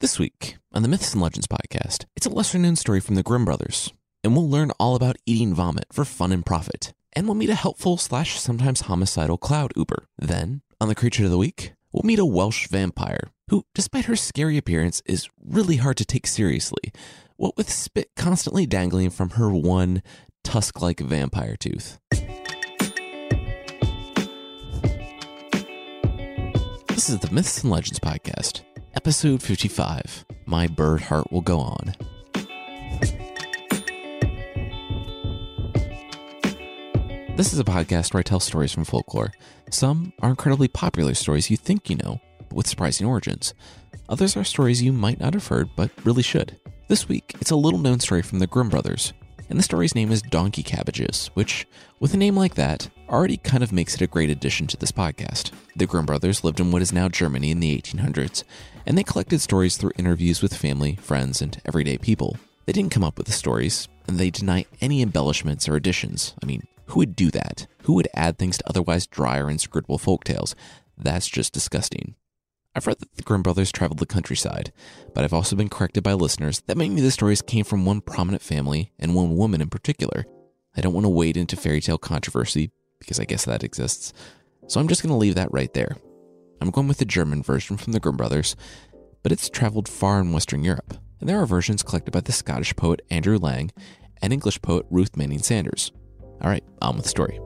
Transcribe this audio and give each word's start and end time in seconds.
This 0.00 0.18
week 0.18 0.56
on 0.72 0.80
the 0.80 0.88
Myths 0.88 1.12
and 1.12 1.20
Legends 1.20 1.46
podcast, 1.46 2.06
it's 2.16 2.24
a 2.24 2.30
lesser 2.30 2.56
known 2.56 2.74
story 2.74 3.00
from 3.00 3.16
the 3.16 3.22
Grimm 3.22 3.44
brothers, 3.44 3.92
and 4.24 4.34
we'll 4.34 4.48
learn 4.48 4.70
all 4.80 4.96
about 4.96 5.18
eating 5.26 5.52
vomit 5.52 5.84
for 5.92 6.06
fun 6.06 6.32
and 6.32 6.44
profit. 6.46 6.94
And 7.12 7.26
we'll 7.26 7.34
meet 7.34 7.50
a 7.50 7.54
helpful 7.54 7.98
slash 7.98 8.40
sometimes 8.40 8.80
homicidal 8.80 9.36
cloud 9.36 9.74
uber. 9.76 10.06
Then, 10.16 10.62
on 10.80 10.88
the 10.88 10.94
creature 10.94 11.26
of 11.26 11.30
the 11.30 11.36
week, 11.36 11.74
we'll 11.92 12.06
meet 12.06 12.18
a 12.18 12.24
Welsh 12.24 12.66
vampire 12.68 13.28
who, 13.48 13.66
despite 13.74 14.06
her 14.06 14.16
scary 14.16 14.56
appearance, 14.56 15.02
is 15.04 15.28
really 15.38 15.76
hard 15.76 15.98
to 15.98 16.06
take 16.06 16.26
seriously, 16.26 16.94
what 17.36 17.58
with 17.58 17.68
spit 17.68 18.08
constantly 18.16 18.64
dangling 18.64 19.10
from 19.10 19.30
her 19.30 19.50
one 19.50 20.02
tusk 20.42 20.80
like 20.80 21.00
vampire 21.00 21.56
tooth. 21.56 22.00
This 26.88 27.10
is 27.10 27.18
the 27.18 27.28
Myths 27.30 27.62
and 27.62 27.70
Legends 27.70 27.98
podcast, 27.98 28.62
episode 28.94 29.42
55 29.42 30.24
My 30.46 30.66
Bird 30.66 31.02
Heart 31.02 31.30
Will 31.32 31.40
Go 31.40 31.58
On. 31.58 31.94
This 37.36 37.52
is 37.52 37.58
a 37.58 37.64
podcast 37.64 38.12
where 38.12 38.18
I 38.20 38.22
tell 38.22 38.40
stories 38.40 38.72
from 38.72 38.84
folklore. 38.84 39.32
Some 39.70 40.12
are 40.20 40.30
incredibly 40.30 40.68
popular 40.68 41.14
stories 41.14 41.50
you 41.50 41.56
think 41.56 41.88
you 41.88 41.96
know, 41.96 42.20
but 42.38 42.52
with 42.52 42.66
surprising 42.66 43.06
origins. 43.06 43.54
Others 44.08 44.36
are 44.36 44.44
stories 44.44 44.82
you 44.82 44.92
might 44.92 45.20
not 45.20 45.34
have 45.34 45.46
heard, 45.46 45.70
but 45.76 45.90
really 46.04 46.22
should. 46.22 46.58
This 46.88 47.08
week, 47.08 47.34
it's 47.40 47.50
a 47.50 47.56
little 47.56 47.78
known 47.78 48.00
story 48.00 48.22
from 48.22 48.40
the 48.40 48.46
Grimm 48.46 48.68
brothers, 48.68 49.12
and 49.50 49.58
the 49.58 49.64
story's 49.64 49.96
name 49.96 50.12
is 50.12 50.22
Donkey 50.22 50.62
Cabbages, 50.62 51.26
which, 51.34 51.66
with 51.98 52.14
a 52.14 52.16
name 52.16 52.36
like 52.36 52.54
that, 52.54 52.88
already 53.08 53.36
kind 53.36 53.64
of 53.64 53.72
makes 53.72 53.94
it 53.94 54.00
a 54.00 54.06
great 54.06 54.30
addition 54.30 54.68
to 54.68 54.76
this 54.76 54.92
podcast. 54.92 55.50
The 55.74 55.86
Grimm 55.86 56.06
brothers 56.06 56.44
lived 56.44 56.60
in 56.60 56.70
what 56.70 56.82
is 56.82 56.92
now 56.92 57.08
Germany 57.08 57.50
in 57.50 57.58
the 57.58 57.76
1800s, 57.76 58.44
and 58.86 58.96
they 58.96 59.02
collected 59.02 59.40
stories 59.40 59.76
through 59.76 59.90
interviews 59.98 60.40
with 60.40 60.56
family, 60.56 60.94
friends, 60.96 61.42
and 61.42 61.60
everyday 61.66 61.98
people. 61.98 62.36
They 62.64 62.72
didn't 62.72 62.92
come 62.92 63.04
up 63.04 63.18
with 63.18 63.26
the 63.26 63.32
stories, 63.32 63.88
and 64.06 64.18
they 64.18 64.30
deny 64.30 64.66
any 64.80 65.02
embellishments 65.02 65.68
or 65.68 65.74
additions. 65.74 66.34
I 66.40 66.46
mean, 66.46 66.62
who 66.86 67.00
would 67.00 67.16
do 67.16 67.32
that? 67.32 67.66
Who 67.82 67.94
would 67.94 68.08
add 68.14 68.38
things 68.38 68.58
to 68.58 68.68
otherwise 68.68 69.08
dry 69.08 69.38
or 69.38 69.50
inscrutable 69.50 69.98
folk 69.98 70.22
tales? 70.22 70.54
That's 70.96 71.28
just 71.28 71.52
disgusting. 71.52 72.14
I've 72.74 72.86
read 72.86 73.00
that 73.00 73.16
the 73.16 73.22
Grimm 73.22 73.42
brothers 73.42 73.72
traveled 73.72 73.98
the 73.98 74.06
countryside, 74.06 74.72
but 75.12 75.24
I've 75.24 75.32
also 75.32 75.56
been 75.56 75.68
corrected 75.68 76.04
by 76.04 76.12
listeners 76.12 76.60
that 76.66 76.76
many 76.76 76.94
of 76.94 77.02
the 77.02 77.10
stories 77.10 77.42
came 77.42 77.64
from 77.64 77.84
one 77.84 78.00
prominent 78.00 78.42
family 78.42 78.92
and 78.98 79.14
one 79.14 79.36
woman 79.36 79.60
in 79.60 79.68
particular. 79.68 80.24
I 80.76 80.80
don't 80.80 80.92
want 80.92 81.04
to 81.04 81.10
wade 81.10 81.36
into 81.36 81.56
fairy 81.56 81.80
tale 81.80 81.98
controversy 81.98 82.70
because 83.00 83.18
I 83.18 83.24
guess 83.24 83.44
that 83.44 83.64
exists, 83.64 84.12
so 84.68 84.78
I'm 84.78 84.86
just 84.86 85.02
going 85.02 85.10
to 85.10 85.16
leave 85.16 85.34
that 85.34 85.52
right 85.52 85.72
there. 85.74 85.96
I'm 86.60 86.70
going 86.70 86.86
with 86.86 86.98
the 86.98 87.04
German 87.04 87.42
version 87.42 87.76
from 87.76 87.92
the 87.92 88.00
Grimm 88.00 88.16
brothers, 88.16 88.54
but 89.22 89.32
it's 89.32 89.50
traveled 89.50 89.88
far 89.88 90.20
in 90.20 90.32
Western 90.32 90.62
Europe, 90.62 90.94
and 91.18 91.28
there 91.28 91.40
are 91.40 91.46
versions 91.46 91.82
collected 91.82 92.12
by 92.12 92.20
the 92.20 92.32
Scottish 92.32 92.76
poet 92.76 93.00
Andrew 93.10 93.38
Lang 93.38 93.72
and 94.22 94.32
English 94.32 94.62
poet 94.62 94.86
Ruth 94.90 95.16
Manning 95.16 95.40
Sanders. 95.40 95.90
All 96.40 96.48
right, 96.50 96.64
on 96.80 96.94
with 96.94 97.04
the 97.04 97.10
story. 97.10 97.40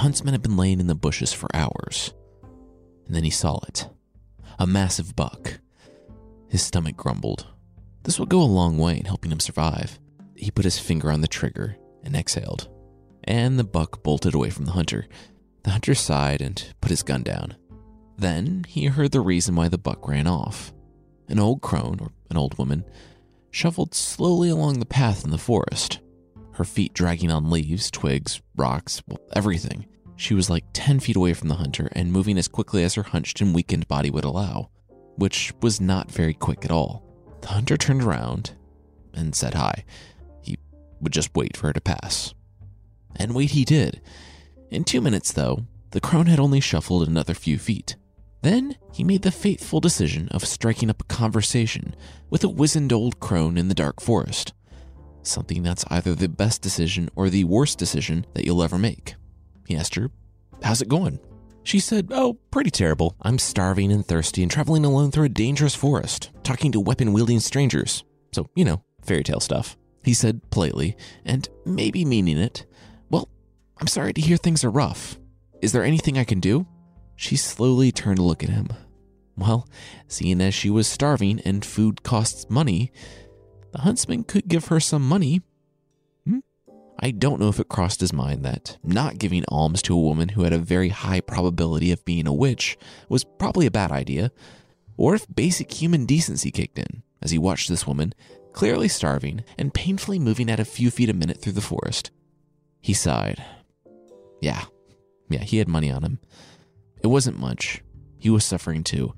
Huntsman 0.00 0.34
had 0.34 0.42
been 0.42 0.56
laying 0.56 0.80
in 0.80 0.86
the 0.86 0.94
bushes 0.94 1.32
for 1.32 1.48
hours, 1.54 2.12
and 3.06 3.14
then 3.14 3.24
he 3.24 3.30
saw 3.30 3.58
it 3.68 3.88
a 4.58 4.66
massive 4.66 5.16
buck. 5.16 5.58
His 6.48 6.62
stomach 6.62 6.96
grumbled. 6.96 7.46
This 8.02 8.18
would 8.18 8.28
go 8.28 8.42
a 8.42 8.44
long 8.44 8.76
way 8.76 8.98
in 8.98 9.06
helping 9.06 9.32
him 9.32 9.40
survive. 9.40 9.98
He 10.36 10.50
put 10.50 10.66
his 10.66 10.78
finger 10.78 11.10
on 11.10 11.22
the 11.22 11.28
trigger 11.28 11.76
and 12.02 12.14
exhaled, 12.14 12.68
and 13.24 13.58
the 13.58 13.64
buck 13.64 14.02
bolted 14.02 14.34
away 14.34 14.50
from 14.50 14.66
the 14.66 14.72
hunter. 14.72 15.06
The 15.62 15.70
hunter 15.70 15.94
sighed 15.94 16.42
and 16.42 16.62
put 16.80 16.90
his 16.90 17.02
gun 17.02 17.22
down. 17.22 17.56
Then 18.18 18.64
he 18.68 18.86
heard 18.86 19.12
the 19.12 19.20
reason 19.20 19.56
why 19.56 19.68
the 19.68 19.78
buck 19.78 20.06
ran 20.06 20.26
off. 20.26 20.74
An 21.28 21.38
old 21.38 21.62
crone, 21.62 21.98
or 22.00 22.10
an 22.28 22.36
old 22.36 22.58
woman, 22.58 22.84
shuffled 23.50 23.94
slowly 23.94 24.50
along 24.50 24.78
the 24.78 24.86
path 24.86 25.24
in 25.24 25.30
the 25.30 25.38
forest, 25.38 26.00
her 26.52 26.64
feet 26.64 26.94
dragging 26.94 27.30
on 27.30 27.50
leaves, 27.50 27.90
twigs, 27.90 28.40
rocks, 28.56 29.02
well, 29.06 29.20
everything. 29.34 29.86
She 30.16 30.34
was 30.34 30.50
like 30.50 30.64
10 30.74 31.00
feet 31.00 31.16
away 31.16 31.32
from 31.32 31.48
the 31.48 31.54
hunter 31.54 31.88
and 31.92 32.12
moving 32.12 32.36
as 32.36 32.48
quickly 32.48 32.84
as 32.84 32.94
her 32.94 33.02
hunched 33.02 33.40
and 33.40 33.54
weakened 33.54 33.88
body 33.88 34.10
would 34.10 34.24
allow, 34.24 34.68
which 35.16 35.52
was 35.62 35.80
not 35.80 36.10
very 36.10 36.34
quick 36.34 36.64
at 36.64 36.70
all. 36.70 37.02
The 37.40 37.48
hunter 37.48 37.76
turned 37.76 38.02
around 38.02 38.52
and 39.14 39.34
said 39.34 39.54
hi. 39.54 39.84
He 40.42 40.58
would 41.00 41.12
just 41.12 41.34
wait 41.34 41.56
for 41.56 41.68
her 41.68 41.72
to 41.72 41.80
pass. 41.80 42.34
And 43.16 43.34
wait 43.34 43.52
he 43.52 43.64
did. 43.64 44.02
In 44.70 44.84
two 44.84 45.00
minutes, 45.00 45.32
though, 45.32 45.66
the 45.92 46.00
crone 46.00 46.26
had 46.26 46.38
only 46.38 46.60
shuffled 46.60 47.08
another 47.08 47.34
few 47.34 47.58
feet. 47.58 47.96
Then 48.42 48.76
he 48.92 49.04
made 49.04 49.22
the 49.22 49.30
fateful 49.30 49.80
decision 49.80 50.28
of 50.28 50.46
striking 50.46 50.90
up 50.90 51.02
a 51.02 51.04
conversation 51.04 51.94
with 52.30 52.44
a 52.44 52.48
wizened 52.48 52.92
old 52.92 53.20
crone 53.20 53.58
in 53.58 53.68
the 53.68 53.74
dark 53.74 54.00
forest. 54.00 54.52
Something 55.22 55.62
that's 55.62 55.84
either 55.88 56.14
the 56.14 56.28
best 56.28 56.62
decision 56.62 57.10
or 57.14 57.28
the 57.28 57.44
worst 57.44 57.78
decision 57.78 58.26
that 58.34 58.44
you'll 58.44 58.62
ever 58.62 58.78
make. 58.78 59.14
He 59.66 59.76
asked 59.76 59.94
her, 59.94 60.10
How's 60.62 60.82
it 60.82 60.88
going? 60.88 61.18
She 61.62 61.78
said, 61.78 62.08
Oh, 62.10 62.34
pretty 62.50 62.70
terrible. 62.70 63.16
I'm 63.22 63.38
starving 63.38 63.92
and 63.92 64.04
thirsty 64.04 64.42
and 64.42 64.50
traveling 64.50 64.84
alone 64.84 65.10
through 65.10 65.26
a 65.26 65.28
dangerous 65.28 65.74
forest, 65.74 66.30
talking 66.42 66.72
to 66.72 66.80
weapon 66.80 67.12
wielding 67.12 67.40
strangers. 67.40 68.04
So, 68.32 68.48
you 68.54 68.64
know, 68.64 68.82
fairy 69.02 69.22
tale 69.22 69.40
stuff. 69.40 69.76
He 70.02 70.14
said 70.14 70.40
politely, 70.50 70.96
and 71.24 71.48
maybe 71.66 72.04
meaning 72.04 72.38
it, 72.38 72.66
Well, 73.10 73.28
I'm 73.78 73.86
sorry 73.86 74.14
to 74.14 74.20
hear 74.20 74.36
things 74.36 74.64
are 74.64 74.70
rough. 74.70 75.18
Is 75.60 75.72
there 75.72 75.84
anything 75.84 76.16
I 76.16 76.24
can 76.24 76.40
do? 76.40 76.66
She 77.16 77.36
slowly 77.36 77.92
turned 77.92 78.16
to 78.16 78.22
look 78.22 78.42
at 78.42 78.48
him. 78.48 78.68
Well, 79.36 79.68
seeing 80.08 80.40
as 80.40 80.54
she 80.54 80.70
was 80.70 80.88
starving 80.88 81.40
and 81.40 81.64
food 81.64 82.02
costs 82.02 82.48
money, 82.48 82.92
the 83.72 83.80
huntsman 83.80 84.24
could 84.24 84.48
give 84.48 84.66
her 84.66 84.80
some 84.80 85.06
money. 85.06 85.42
Hmm? 86.26 86.38
I 86.98 87.10
don't 87.10 87.40
know 87.40 87.48
if 87.48 87.60
it 87.60 87.68
crossed 87.68 88.00
his 88.00 88.12
mind 88.12 88.44
that 88.44 88.78
not 88.82 89.18
giving 89.18 89.44
alms 89.48 89.82
to 89.82 89.94
a 89.94 90.00
woman 90.00 90.30
who 90.30 90.42
had 90.42 90.52
a 90.52 90.58
very 90.58 90.88
high 90.88 91.20
probability 91.20 91.92
of 91.92 92.04
being 92.04 92.26
a 92.26 92.34
witch 92.34 92.76
was 93.08 93.24
probably 93.24 93.66
a 93.66 93.70
bad 93.70 93.90
idea, 93.90 94.32
or 94.96 95.14
if 95.14 95.26
basic 95.34 95.72
human 95.72 96.06
decency 96.06 96.50
kicked 96.50 96.78
in 96.78 97.02
as 97.22 97.30
he 97.30 97.38
watched 97.38 97.68
this 97.68 97.86
woman, 97.86 98.14
clearly 98.52 98.88
starving 98.88 99.44
and 99.56 99.74
painfully 99.74 100.18
moving 100.18 100.50
at 100.50 100.60
a 100.60 100.64
few 100.64 100.90
feet 100.90 101.08
a 101.08 101.14
minute 101.14 101.40
through 101.40 101.52
the 101.52 101.60
forest. 101.60 102.10
He 102.80 102.92
sighed. 102.92 103.42
Yeah, 104.40 104.64
yeah, 105.28 105.42
he 105.42 105.58
had 105.58 105.68
money 105.68 105.90
on 105.90 106.02
him. 106.02 106.18
It 107.02 107.06
wasn't 107.06 107.38
much. 107.38 107.82
He 108.18 108.30
was 108.30 108.44
suffering 108.44 108.84
too, 108.84 109.14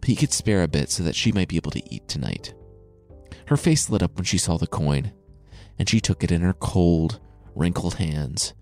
but 0.00 0.08
he 0.08 0.16
could 0.16 0.32
spare 0.32 0.62
a 0.62 0.68
bit 0.68 0.90
so 0.90 1.02
that 1.02 1.14
she 1.14 1.32
might 1.32 1.48
be 1.48 1.56
able 1.56 1.70
to 1.70 1.94
eat 1.94 2.08
tonight. 2.08 2.54
Her 3.52 3.58
face 3.58 3.90
lit 3.90 4.02
up 4.02 4.16
when 4.16 4.24
she 4.24 4.38
saw 4.38 4.56
the 4.56 4.66
coin, 4.66 5.12
and 5.78 5.86
she 5.86 6.00
took 6.00 6.24
it 6.24 6.32
in 6.32 6.40
her 6.40 6.54
cold, 6.54 7.20
wrinkled 7.54 7.96
hands 7.96 8.54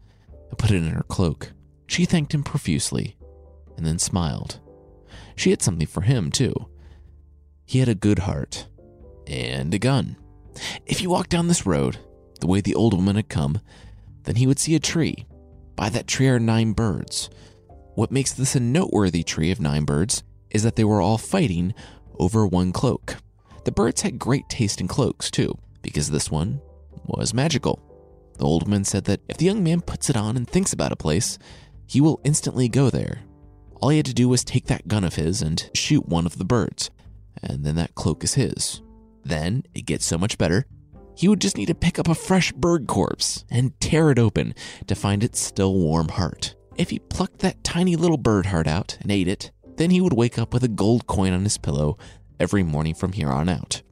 and 0.48 0.58
put 0.58 0.72
it 0.72 0.82
in 0.82 0.90
her 0.90 1.04
cloak. 1.04 1.52
She 1.86 2.04
thanked 2.04 2.34
him 2.34 2.42
profusely 2.42 3.16
and 3.76 3.86
then 3.86 4.00
smiled. 4.00 4.58
She 5.36 5.50
had 5.50 5.62
something 5.62 5.86
for 5.86 6.00
him, 6.00 6.32
too. 6.32 6.52
He 7.64 7.78
had 7.78 7.88
a 7.88 7.94
good 7.94 8.18
heart 8.18 8.66
and 9.28 9.72
a 9.72 9.78
gun. 9.78 10.16
If 10.86 11.00
you 11.00 11.08
walked 11.08 11.30
down 11.30 11.46
this 11.46 11.64
road, 11.64 11.98
the 12.40 12.48
way 12.48 12.60
the 12.60 12.74
old 12.74 12.92
woman 12.92 13.14
had 13.14 13.28
come, 13.28 13.60
then 14.24 14.34
he 14.34 14.48
would 14.48 14.58
see 14.58 14.74
a 14.74 14.80
tree. 14.80 15.24
By 15.76 15.88
that 15.90 16.08
tree 16.08 16.26
are 16.26 16.40
nine 16.40 16.72
birds. 16.72 17.30
What 17.94 18.10
makes 18.10 18.32
this 18.32 18.56
a 18.56 18.60
noteworthy 18.60 19.22
tree 19.22 19.52
of 19.52 19.60
nine 19.60 19.84
birds 19.84 20.24
is 20.50 20.64
that 20.64 20.74
they 20.74 20.82
were 20.82 21.00
all 21.00 21.16
fighting 21.16 21.74
over 22.18 22.44
one 22.44 22.72
cloak. 22.72 23.18
The 23.64 23.72
birds 23.72 24.02
had 24.02 24.18
great 24.18 24.48
taste 24.48 24.80
in 24.80 24.88
cloaks, 24.88 25.30
too, 25.30 25.56
because 25.82 26.10
this 26.10 26.30
one 26.30 26.60
was 27.04 27.34
magical. 27.34 27.82
The 28.38 28.44
old 28.44 28.64
woman 28.64 28.84
said 28.84 29.04
that 29.04 29.20
if 29.28 29.36
the 29.36 29.44
young 29.44 29.62
man 29.62 29.80
puts 29.80 30.08
it 30.08 30.16
on 30.16 30.36
and 30.36 30.48
thinks 30.48 30.72
about 30.72 30.92
a 30.92 30.96
place, 30.96 31.38
he 31.86 32.00
will 32.00 32.20
instantly 32.24 32.68
go 32.68 32.88
there. 32.88 33.20
All 33.76 33.90
he 33.90 33.98
had 33.98 34.06
to 34.06 34.14
do 34.14 34.28
was 34.28 34.44
take 34.44 34.66
that 34.66 34.88
gun 34.88 35.04
of 35.04 35.16
his 35.16 35.42
and 35.42 35.68
shoot 35.74 36.08
one 36.08 36.26
of 36.26 36.38
the 36.38 36.44
birds, 36.44 36.90
and 37.42 37.64
then 37.64 37.74
that 37.76 37.94
cloak 37.94 38.24
is 38.24 38.34
his. 38.34 38.80
Then 39.24 39.64
it 39.74 39.86
gets 39.86 40.06
so 40.06 40.16
much 40.16 40.38
better. 40.38 40.66
He 41.16 41.28
would 41.28 41.40
just 41.40 41.58
need 41.58 41.66
to 41.66 41.74
pick 41.74 41.98
up 41.98 42.08
a 42.08 42.14
fresh 42.14 42.52
bird 42.52 42.86
corpse 42.86 43.44
and 43.50 43.78
tear 43.80 44.10
it 44.10 44.18
open 44.18 44.54
to 44.86 44.94
find 44.94 45.22
its 45.22 45.38
still 45.38 45.74
warm 45.74 46.08
heart. 46.08 46.54
If 46.76 46.90
he 46.90 46.98
plucked 46.98 47.40
that 47.40 47.62
tiny 47.62 47.96
little 47.96 48.16
bird 48.16 48.46
heart 48.46 48.66
out 48.66 48.96
and 49.02 49.10
ate 49.10 49.28
it, 49.28 49.50
then 49.76 49.90
he 49.90 50.00
would 50.00 50.14
wake 50.14 50.38
up 50.38 50.54
with 50.54 50.64
a 50.64 50.68
gold 50.68 51.06
coin 51.06 51.32
on 51.32 51.42
his 51.42 51.58
pillow 51.58 51.98
every 52.40 52.62
morning 52.62 52.94
from 52.94 53.12
here 53.12 53.28
on 53.28 53.48
out. 53.48 53.82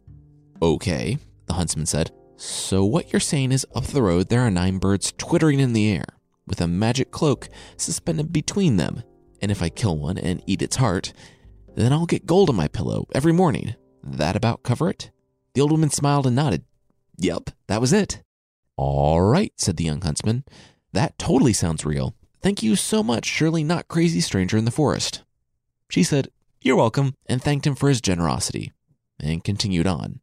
Okay, 0.60 1.18
the 1.46 1.52
huntsman 1.52 1.86
said. 1.86 2.10
So 2.36 2.84
what 2.84 3.12
you're 3.12 3.20
saying 3.20 3.52
is 3.52 3.66
up 3.74 3.84
the 3.84 4.02
road 4.02 4.28
there 4.28 4.40
are 4.40 4.50
nine 4.50 4.78
birds 4.78 5.12
twittering 5.16 5.60
in 5.60 5.72
the 5.72 5.92
air, 5.92 6.06
with 6.46 6.60
a 6.60 6.66
magic 6.66 7.10
cloak 7.10 7.48
suspended 7.76 8.32
between 8.32 8.76
them. 8.76 9.02
And 9.40 9.52
if 9.52 9.62
I 9.62 9.68
kill 9.68 9.96
one 9.98 10.18
and 10.18 10.42
eat 10.46 10.62
its 10.62 10.76
heart, 10.76 11.12
then 11.76 11.92
I'll 11.92 12.06
get 12.06 12.26
gold 12.26 12.48
on 12.48 12.56
my 12.56 12.66
pillow 12.66 13.06
every 13.14 13.32
morning. 13.32 13.76
That 14.02 14.34
about 14.34 14.62
cover 14.62 14.88
it? 14.88 15.10
The 15.54 15.60
old 15.60 15.70
woman 15.70 15.90
smiled 15.90 16.26
and 16.26 16.34
nodded. 16.34 16.64
Yep, 17.18 17.50
that 17.66 17.80
was 17.80 17.92
it. 17.92 18.22
All 18.76 19.20
right, 19.20 19.52
said 19.56 19.76
the 19.76 19.84
young 19.84 20.00
huntsman. 20.00 20.44
That 20.92 21.18
totally 21.18 21.52
sounds 21.52 21.84
real. 21.84 22.14
Thank 22.40 22.62
you 22.62 22.76
so 22.76 23.02
much, 23.02 23.26
surely 23.26 23.64
not 23.64 23.88
crazy 23.88 24.20
stranger 24.20 24.56
in 24.56 24.64
the 24.64 24.70
forest. 24.70 25.24
She 25.90 26.02
said, 26.02 26.28
You're 26.60 26.76
welcome, 26.76 27.14
and 27.26 27.40
thanked 27.40 27.68
him 27.68 27.76
for 27.76 27.88
his 27.88 28.00
generosity, 28.00 28.72
and 29.20 29.44
continued 29.44 29.86
on, 29.86 30.18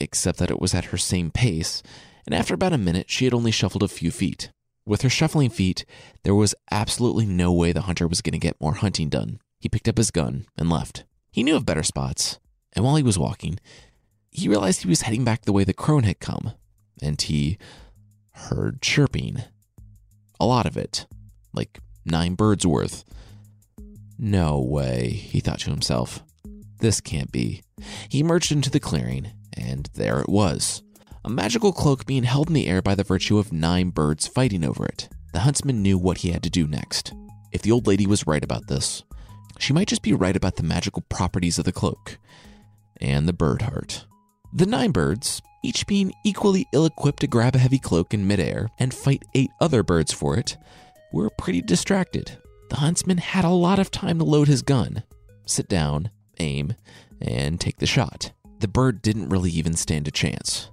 except 0.00 0.38
that 0.38 0.50
it 0.50 0.60
was 0.60 0.74
at 0.74 0.86
her 0.86 0.96
same 0.96 1.30
pace, 1.30 1.80
and 2.26 2.34
after 2.34 2.54
about 2.54 2.72
a 2.72 2.78
minute, 2.78 3.08
she 3.08 3.24
had 3.24 3.32
only 3.32 3.52
shuffled 3.52 3.84
a 3.84 3.88
few 3.88 4.10
feet. 4.10 4.50
With 4.84 5.02
her 5.02 5.08
shuffling 5.08 5.48
feet, 5.48 5.84
there 6.24 6.34
was 6.34 6.56
absolutely 6.72 7.24
no 7.24 7.52
way 7.52 7.70
the 7.70 7.82
hunter 7.82 8.08
was 8.08 8.20
going 8.20 8.32
to 8.32 8.38
get 8.38 8.60
more 8.60 8.74
hunting 8.74 9.08
done. 9.08 9.38
He 9.60 9.68
picked 9.68 9.88
up 9.88 9.96
his 9.96 10.10
gun 10.10 10.46
and 10.58 10.68
left. 10.68 11.04
He 11.30 11.44
knew 11.44 11.54
of 11.54 11.64
better 11.64 11.84
spots, 11.84 12.40
and 12.72 12.84
while 12.84 12.96
he 12.96 13.04
was 13.04 13.18
walking, 13.18 13.60
he 14.32 14.48
realized 14.48 14.82
he 14.82 14.88
was 14.88 15.02
heading 15.02 15.22
back 15.22 15.42
the 15.42 15.52
way 15.52 15.62
the 15.62 15.72
crone 15.72 16.02
had 16.02 16.18
come, 16.18 16.52
and 17.00 17.22
he 17.22 17.58
heard 18.32 18.82
chirping. 18.82 19.44
A 20.40 20.46
lot 20.46 20.66
of 20.66 20.76
it, 20.76 21.06
like 21.52 21.78
nine 22.04 22.34
birds 22.34 22.66
worth. 22.66 23.04
No 24.18 24.60
way, 24.60 25.10
he 25.10 25.40
thought 25.40 25.60
to 25.60 25.70
himself. 25.70 26.22
This 26.80 27.00
can't 27.00 27.32
be. 27.32 27.62
He 28.08 28.20
emerged 28.20 28.52
into 28.52 28.70
the 28.70 28.80
clearing, 28.80 29.32
and 29.52 29.88
there 29.94 30.20
it 30.20 30.28
was 30.28 30.82
a 31.24 31.28
magical 31.28 31.72
cloak 31.72 32.06
being 32.06 32.22
held 32.22 32.46
in 32.46 32.54
the 32.54 32.68
air 32.68 32.80
by 32.80 32.94
the 32.94 33.02
virtue 33.02 33.36
of 33.36 33.52
nine 33.52 33.90
birds 33.90 34.28
fighting 34.28 34.64
over 34.64 34.86
it. 34.86 35.08
The 35.32 35.40
huntsman 35.40 35.82
knew 35.82 35.98
what 35.98 36.18
he 36.18 36.30
had 36.30 36.42
to 36.44 36.50
do 36.50 36.68
next. 36.68 37.12
If 37.50 37.62
the 37.62 37.72
old 37.72 37.88
lady 37.88 38.06
was 38.06 38.28
right 38.28 38.44
about 38.44 38.68
this, 38.68 39.02
she 39.58 39.72
might 39.72 39.88
just 39.88 40.02
be 40.02 40.12
right 40.12 40.36
about 40.36 40.54
the 40.54 40.62
magical 40.62 41.02
properties 41.08 41.58
of 41.58 41.64
the 41.64 41.72
cloak 41.72 42.18
and 43.00 43.26
the 43.26 43.32
bird 43.32 43.62
heart. 43.62 44.06
The 44.54 44.66
nine 44.66 44.92
birds, 44.92 45.42
each 45.64 45.86
being 45.88 46.12
equally 46.24 46.66
ill 46.72 46.86
equipped 46.86 47.20
to 47.20 47.26
grab 47.26 47.56
a 47.56 47.58
heavy 47.58 47.80
cloak 47.80 48.14
in 48.14 48.28
midair 48.28 48.68
and 48.78 48.94
fight 48.94 49.24
eight 49.34 49.50
other 49.60 49.82
birds 49.82 50.12
for 50.12 50.36
it, 50.36 50.56
were 51.12 51.28
pretty 51.30 51.60
distracted. 51.60 52.38
The 52.68 52.76
huntsman 52.76 53.18
had 53.18 53.44
a 53.44 53.50
lot 53.50 53.78
of 53.78 53.90
time 53.90 54.18
to 54.18 54.24
load 54.24 54.48
his 54.48 54.62
gun, 54.62 55.04
sit 55.46 55.68
down, 55.68 56.10
aim, 56.38 56.74
and 57.20 57.60
take 57.60 57.78
the 57.78 57.86
shot. 57.86 58.32
The 58.60 58.68
bird 58.68 59.02
didn't 59.02 59.28
really 59.28 59.50
even 59.50 59.74
stand 59.74 60.08
a 60.08 60.10
chance. 60.10 60.70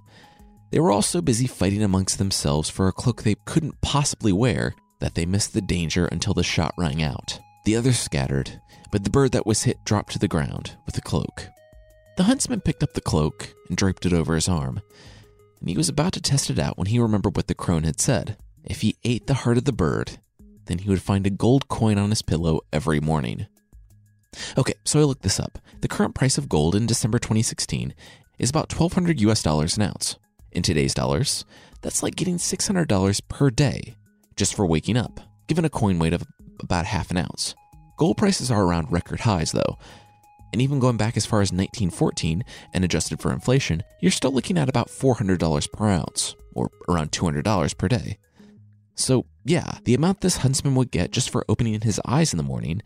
They 0.70 0.80
were 0.80 0.90
all 0.90 1.02
so 1.02 1.20
busy 1.20 1.46
fighting 1.46 1.82
amongst 1.82 2.18
themselves 2.18 2.68
for 2.68 2.88
a 2.88 2.92
cloak 2.92 3.22
they 3.22 3.36
couldn't 3.44 3.80
possibly 3.80 4.32
wear 4.32 4.74
that 5.00 5.14
they 5.14 5.26
missed 5.26 5.52
the 5.52 5.60
danger 5.60 6.06
until 6.06 6.34
the 6.34 6.42
shot 6.42 6.74
rang 6.76 7.02
out. 7.02 7.38
The 7.64 7.76
others 7.76 7.98
scattered, 7.98 8.60
but 8.90 9.04
the 9.04 9.10
bird 9.10 9.32
that 9.32 9.46
was 9.46 9.62
hit 9.62 9.84
dropped 9.84 10.12
to 10.12 10.18
the 10.18 10.28
ground 10.28 10.76
with 10.86 10.94
the 10.94 11.00
cloak. 11.00 11.48
The 12.16 12.24
huntsman 12.24 12.60
picked 12.60 12.82
up 12.82 12.92
the 12.94 13.00
cloak 13.00 13.54
and 13.68 13.76
draped 13.76 14.06
it 14.06 14.12
over 14.12 14.34
his 14.34 14.48
arm, 14.48 14.80
and 15.60 15.68
he 15.68 15.76
was 15.76 15.88
about 15.88 16.12
to 16.14 16.20
test 16.20 16.50
it 16.50 16.58
out 16.58 16.76
when 16.76 16.88
he 16.88 16.98
remembered 16.98 17.36
what 17.36 17.48
the 17.48 17.54
crone 17.54 17.84
had 17.84 18.00
said. 18.00 18.36
If 18.64 18.80
he 18.80 18.96
ate 19.04 19.26
the 19.26 19.34
heart 19.34 19.58
of 19.58 19.64
the 19.64 19.72
bird, 19.72 20.18
then 20.66 20.78
he 20.78 20.88
would 20.88 21.02
find 21.02 21.26
a 21.26 21.30
gold 21.30 21.68
coin 21.68 21.98
on 21.98 22.10
his 22.10 22.22
pillow 22.22 22.60
every 22.72 23.00
morning. 23.00 23.46
Okay, 24.58 24.74
so 24.84 25.00
I 25.00 25.04
looked 25.04 25.22
this 25.22 25.40
up. 25.40 25.58
The 25.80 25.88
current 25.88 26.14
price 26.14 26.38
of 26.38 26.48
gold 26.48 26.74
in 26.74 26.86
December 26.86 27.18
2016 27.18 27.94
is 28.38 28.50
about 28.50 28.72
1200 28.72 29.20
US 29.20 29.42
dollars 29.42 29.76
an 29.76 29.84
ounce. 29.84 30.16
In 30.52 30.62
today's 30.62 30.94
dollars, 30.94 31.44
that's 31.82 32.02
like 32.02 32.16
getting 32.16 32.38
$600 32.38 33.20
per 33.28 33.50
day 33.50 33.94
just 34.36 34.54
for 34.54 34.66
waking 34.66 34.96
up, 34.96 35.20
given 35.46 35.64
a 35.64 35.70
coin 35.70 35.98
weight 35.98 36.12
of 36.12 36.24
about 36.60 36.86
half 36.86 37.10
an 37.10 37.18
ounce. 37.18 37.54
Gold 37.96 38.16
prices 38.16 38.50
are 38.50 38.64
around 38.64 38.90
record 38.90 39.20
highs, 39.20 39.52
though, 39.52 39.78
and 40.54 40.62
even 40.62 40.78
going 40.78 40.96
back 40.96 41.16
as 41.16 41.26
far 41.26 41.40
as 41.40 41.50
1914 41.50 42.44
and 42.72 42.84
adjusted 42.84 43.20
for 43.20 43.32
inflation, 43.32 43.82
you're 44.00 44.12
still 44.12 44.32
looking 44.32 44.56
at 44.56 44.68
about 44.68 44.88
$400 44.88 45.72
per 45.72 45.88
ounce, 45.88 46.36
or 46.54 46.70
around 46.88 47.10
$200 47.10 47.76
per 47.76 47.88
day. 47.88 48.18
So, 48.94 49.26
yeah, 49.44 49.78
the 49.84 49.94
amount 49.94 50.20
this 50.20 50.38
huntsman 50.38 50.74
would 50.74 50.90
get 50.90 51.10
just 51.10 51.30
for 51.30 51.44
opening 51.48 51.80
his 51.80 52.00
eyes 52.06 52.32
in 52.32 52.38
the 52.38 52.42
morning 52.42 52.82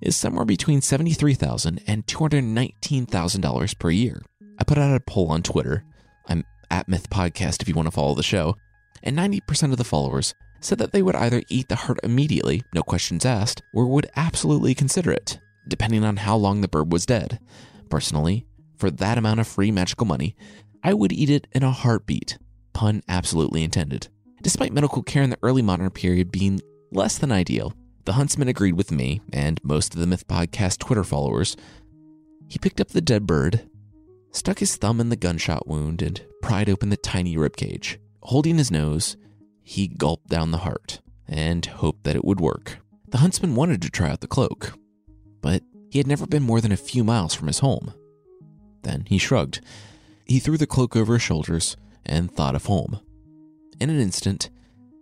is 0.00 0.16
somewhere 0.16 0.44
between 0.44 0.80
$73,000 0.80 1.82
and 1.86 2.06
$219,000 2.06 3.78
per 3.78 3.90
year. 3.90 4.22
I 4.58 4.64
put 4.64 4.78
out 4.78 4.94
a 4.94 5.00
poll 5.00 5.30
on 5.30 5.42
Twitter. 5.42 5.84
I'm 6.28 6.44
at 6.70 6.88
Myth 6.88 7.08
Podcast 7.08 7.62
if 7.62 7.68
you 7.68 7.74
want 7.74 7.86
to 7.86 7.92
follow 7.92 8.14
the 8.14 8.22
show. 8.22 8.56
And 9.02 9.16
90% 9.16 9.72
of 9.72 9.78
the 9.78 9.84
followers 9.84 10.34
said 10.60 10.78
that 10.78 10.92
they 10.92 11.02
would 11.02 11.16
either 11.16 11.42
eat 11.48 11.68
the 11.68 11.76
heart 11.76 11.98
immediately, 12.02 12.62
no 12.74 12.82
questions 12.82 13.24
asked, 13.24 13.62
or 13.74 13.86
would 13.86 14.10
absolutely 14.14 14.74
consider 14.74 15.12
it, 15.12 15.40
depending 15.66 16.04
on 16.04 16.18
how 16.18 16.36
long 16.36 16.60
the 16.60 16.68
bird 16.68 16.92
was 16.92 17.06
dead. 17.06 17.40
Personally, 17.88 18.46
for 18.76 18.90
that 18.90 19.18
amount 19.18 19.40
of 19.40 19.48
free 19.48 19.70
magical 19.70 20.06
money, 20.06 20.36
I 20.84 20.94
would 20.94 21.12
eat 21.12 21.30
it 21.30 21.46
in 21.52 21.62
a 21.62 21.72
heartbeat. 21.72 22.38
Pun 22.72 23.02
absolutely 23.08 23.62
intended. 23.64 24.08
Despite 24.42 24.72
medical 24.72 25.04
care 25.04 25.22
in 25.22 25.30
the 25.30 25.38
early 25.42 25.62
modern 25.62 25.88
period 25.90 26.32
being 26.32 26.60
less 26.90 27.16
than 27.16 27.30
ideal, 27.30 27.74
the 28.04 28.14
huntsman 28.14 28.48
agreed 28.48 28.74
with 28.74 28.90
me 28.90 29.20
and 29.32 29.60
most 29.62 29.94
of 29.94 30.00
the 30.00 30.06
Myth 30.06 30.26
Podcast 30.26 30.78
Twitter 30.78 31.04
followers. 31.04 31.56
He 32.48 32.58
picked 32.58 32.80
up 32.80 32.88
the 32.88 33.00
dead 33.00 33.24
bird, 33.24 33.68
stuck 34.32 34.58
his 34.58 34.74
thumb 34.74 35.00
in 35.00 35.10
the 35.10 35.16
gunshot 35.16 35.68
wound, 35.68 36.02
and 36.02 36.20
pried 36.42 36.68
open 36.68 36.88
the 36.88 36.96
tiny 36.96 37.36
ribcage. 37.36 37.98
Holding 38.24 38.58
his 38.58 38.72
nose, 38.72 39.16
he 39.62 39.86
gulped 39.86 40.28
down 40.28 40.50
the 40.50 40.58
heart 40.58 41.00
and 41.28 41.64
hoped 41.64 42.02
that 42.02 42.16
it 42.16 42.24
would 42.24 42.40
work. 42.40 42.78
The 43.08 43.18
huntsman 43.18 43.54
wanted 43.54 43.80
to 43.82 43.90
try 43.90 44.10
out 44.10 44.22
the 44.22 44.26
cloak, 44.26 44.72
but 45.40 45.62
he 45.88 45.98
had 45.98 46.08
never 46.08 46.26
been 46.26 46.42
more 46.42 46.60
than 46.60 46.72
a 46.72 46.76
few 46.76 47.04
miles 47.04 47.32
from 47.32 47.46
his 47.46 47.60
home. 47.60 47.94
Then 48.82 49.04
he 49.06 49.18
shrugged. 49.18 49.60
He 50.24 50.40
threw 50.40 50.58
the 50.58 50.66
cloak 50.66 50.96
over 50.96 51.12
his 51.12 51.22
shoulders 51.22 51.76
and 52.04 52.28
thought 52.28 52.56
of 52.56 52.66
home. 52.66 52.98
In 53.82 53.90
an 53.90 53.98
instant, 53.98 54.48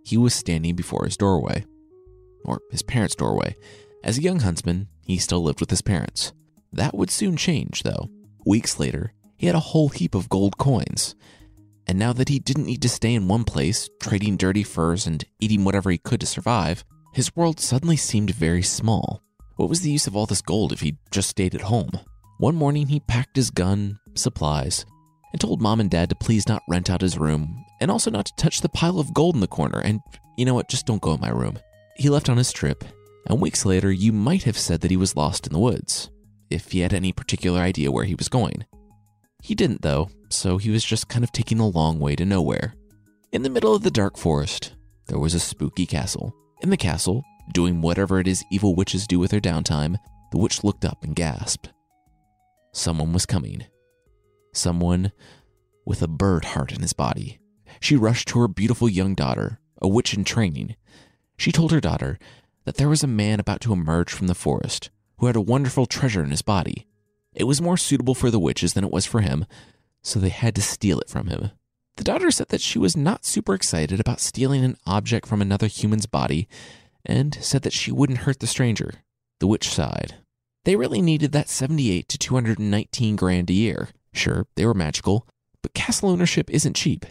he 0.03 0.17
was 0.17 0.33
standing 0.33 0.75
before 0.75 1.05
his 1.05 1.15
doorway, 1.15 1.65
or 2.43 2.61
his 2.71 2.81
parents' 2.81 3.13
doorway. 3.13 3.55
As 4.03 4.17
a 4.17 4.23
young 4.23 4.39
huntsman, 4.39 4.87
he 5.05 5.19
still 5.19 5.43
lived 5.43 5.59
with 5.59 5.69
his 5.69 5.83
parents. 5.83 6.33
That 6.73 6.97
would 6.97 7.11
soon 7.11 7.37
change, 7.37 7.83
though. 7.83 8.09
Weeks 8.43 8.79
later, 8.79 9.13
he 9.37 9.45
had 9.45 9.53
a 9.53 9.59
whole 9.59 9.89
heap 9.89 10.15
of 10.15 10.29
gold 10.29 10.57
coins. 10.57 11.13
And 11.85 11.99
now 11.99 12.11
that 12.13 12.29
he 12.29 12.39
didn't 12.39 12.65
need 12.65 12.81
to 12.81 12.89
stay 12.89 13.13
in 13.13 13.27
one 13.27 13.43
place, 13.43 13.87
trading 14.01 14.35
dirty 14.35 14.63
furs 14.63 15.05
and 15.05 15.23
eating 15.39 15.63
whatever 15.63 15.91
he 15.91 15.99
could 15.99 16.21
to 16.21 16.25
survive, 16.25 16.83
his 17.13 17.35
world 17.35 17.59
suddenly 17.59 17.97
seemed 17.97 18.31
very 18.31 18.63
small. 18.63 19.21
What 19.57 19.69
was 19.69 19.81
the 19.81 19.91
use 19.91 20.07
of 20.07 20.15
all 20.15 20.25
this 20.25 20.41
gold 20.41 20.73
if 20.73 20.79
he 20.79 20.97
just 21.11 21.29
stayed 21.29 21.53
at 21.53 21.61
home? 21.61 21.91
One 22.39 22.55
morning, 22.55 22.87
he 22.87 22.99
packed 23.01 23.35
his 23.35 23.51
gun, 23.51 23.99
supplies, 24.15 24.87
and 25.33 25.39
told 25.39 25.61
mom 25.61 25.79
and 25.79 25.91
dad 25.91 26.09
to 26.09 26.15
please 26.15 26.47
not 26.47 26.63
rent 26.67 26.89
out 26.89 27.01
his 27.01 27.19
room, 27.19 27.63
and 27.81 27.91
also 27.91 28.09
not 28.09 28.27
to 28.27 28.35
touch 28.35 28.61
the 28.61 28.69
pile 28.69 28.99
of 28.99 29.13
gold 29.13 29.35
in 29.35 29.41
the 29.41 29.47
corner, 29.47 29.79
and 29.79 29.99
you 30.37 30.45
know 30.45 30.53
what, 30.53 30.69
just 30.69 30.85
don't 30.85 31.01
go 31.01 31.13
in 31.13 31.19
my 31.19 31.29
room. 31.29 31.59
He 31.97 32.09
left 32.09 32.29
on 32.29 32.37
his 32.37 32.53
trip, 32.53 32.85
and 33.27 33.41
weeks 33.41 33.65
later, 33.65 33.91
you 33.91 34.13
might 34.13 34.43
have 34.43 34.57
said 34.57 34.81
that 34.81 34.91
he 34.91 34.97
was 34.97 35.17
lost 35.17 35.45
in 35.47 35.51
the 35.51 35.59
woods, 35.59 36.09
if 36.49 36.71
he 36.71 36.79
had 36.79 36.93
any 36.93 37.11
particular 37.11 37.59
idea 37.59 37.91
where 37.91 38.05
he 38.05 38.15
was 38.15 38.29
going. 38.29 38.65
He 39.43 39.55
didn't, 39.55 39.81
though, 39.81 40.09
so 40.29 40.57
he 40.57 40.69
was 40.69 40.85
just 40.85 41.09
kind 41.09 41.23
of 41.23 41.31
taking 41.31 41.57
the 41.57 41.65
long 41.65 41.99
way 41.99 42.15
to 42.15 42.23
nowhere. 42.23 42.75
In 43.31 43.41
the 43.41 43.49
middle 43.49 43.73
of 43.73 43.81
the 43.83 43.91
dark 43.91 44.17
forest, 44.17 44.73
there 45.07 45.19
was 45.19 45.33
a 45.33 45.39
spooky 45.39 45.85
castle. 45.85 46.33
In 46.61 46.69
the 46.69 46.77
castle, 46.77 47.23
doing 47.53 47.81
whatever 47.81 48.19
it 48.19 48.27
is 48.27 48.45
evil 48.51 48.75
witches 48.75 49.07
do 49.07 49.17
with 49.19 49.31
their 49.31 49.41
downtime, 49.41 49.97
the 50.31 50.37
witch 50.37 50.63
looked 50.63 50.85
up 50.85 51.03
and 51.03 51.15
gasped. 51.15 51.71
Someone 52.73 53.11
was 53.11 53.25
coming. 53.25 53.65
Someone 54.53 55.11
with 55.85 56.01
a 56.01 56.07
bird 56.07 56.45
heart 56.45 56.71
in 56.71 56.81
his 56.81 56.93
body. 56.93 57.40
She 57.79 57.95
rushed 57.95 58.27
to 58.29 58.39
her 58.39 58.47
beautiful 58.47 58.89
young 58.89 59.15
daughter, 59.15 59.59
a 59.81 59.87
witch 59.87 60.13
in 60.13 60.23
training. 60.23 60.75
She 61.37 61.51
told 61.51 61.71
her 61.71 61.81
daughter 61.81 62.19
that 62.65 62.75
there 62.75 62.89
was 62.89 63.03
a 63.03 63.07
man 63.07 63.39
about 63.39 63.61
to 63.61 63.73
emerge 63.73 64.11
from 64.11 64.27
the 64.27 64.35
forest 64.35 64.89
who 65.17 65.27
had 65.27 65.35
a 65.35 65.41
wonderful 65.41 65.85
treasure 65.85 66.23
in 66.23 66.31
his 66.31 66.41
body. 66.41 66.87
It 67.33 67.45
was 67.45 67.61
more 67.61 67.77
suitable 67.77 68.15
for 68.15 68.29
the 68.29 68.39
witches 68.39 68.73
than 68.73 68.83
it 68.83 68.91
was 68.91 69.05
for 69.05 69.21
him, 69.21 69.45
so 70.01 70.19
they 70.19 70.29
had 70.29 70.55
to 70.55 70.61
steal 70.61 70.99
it 70.99 71.09
from 71.09 71.27
him. 71.27 71.51
The 71.97 72.03
daughter 72.03 72.31
said 72.31 72.49
that 72.49 72.61
she 72.61 72.79
was 72.79 72.97
not 72.97 73.25
super 73.25 73.53
excited 73.53 73.99
about 73.99 74.19
stealing 74.19 74.63
an 74.63 74.77
object 74.85 75.27
from 75.27 75.41
another 75.41 75.67
human's 75.67 76.05
body 76.05 76.47
and 77.05 77.37
said 77.41 77.61
that 77.63 77.73
she 77.73 77.91
wouldn't 77.91 78.19
hurt 78.19 78.39
the 78.39 78.47
stranger. 78.47 78.93
The 79.39 79.47
witch 79.47 79.69
sighed. 79.69 80.15
They 80.63 80.75
really 80.75 81.01
needed 81.01 81.31
that 81.31 81.49
78 81.49 82.07
to 82.09 82.17
219 82.17 83.15
grand 83.15 83.49
a 83.49 83.53
year. 83.53 83.89
Sure, 84.13 84.45
they 84.55 84.65
were 84.65 84.73
magical, 84.73 85.27
but 85.61 85.73
castle 85.73 86.09
ownership 86.09 86.49
isn't 86.49 86.75
cheap, 86.75 87.05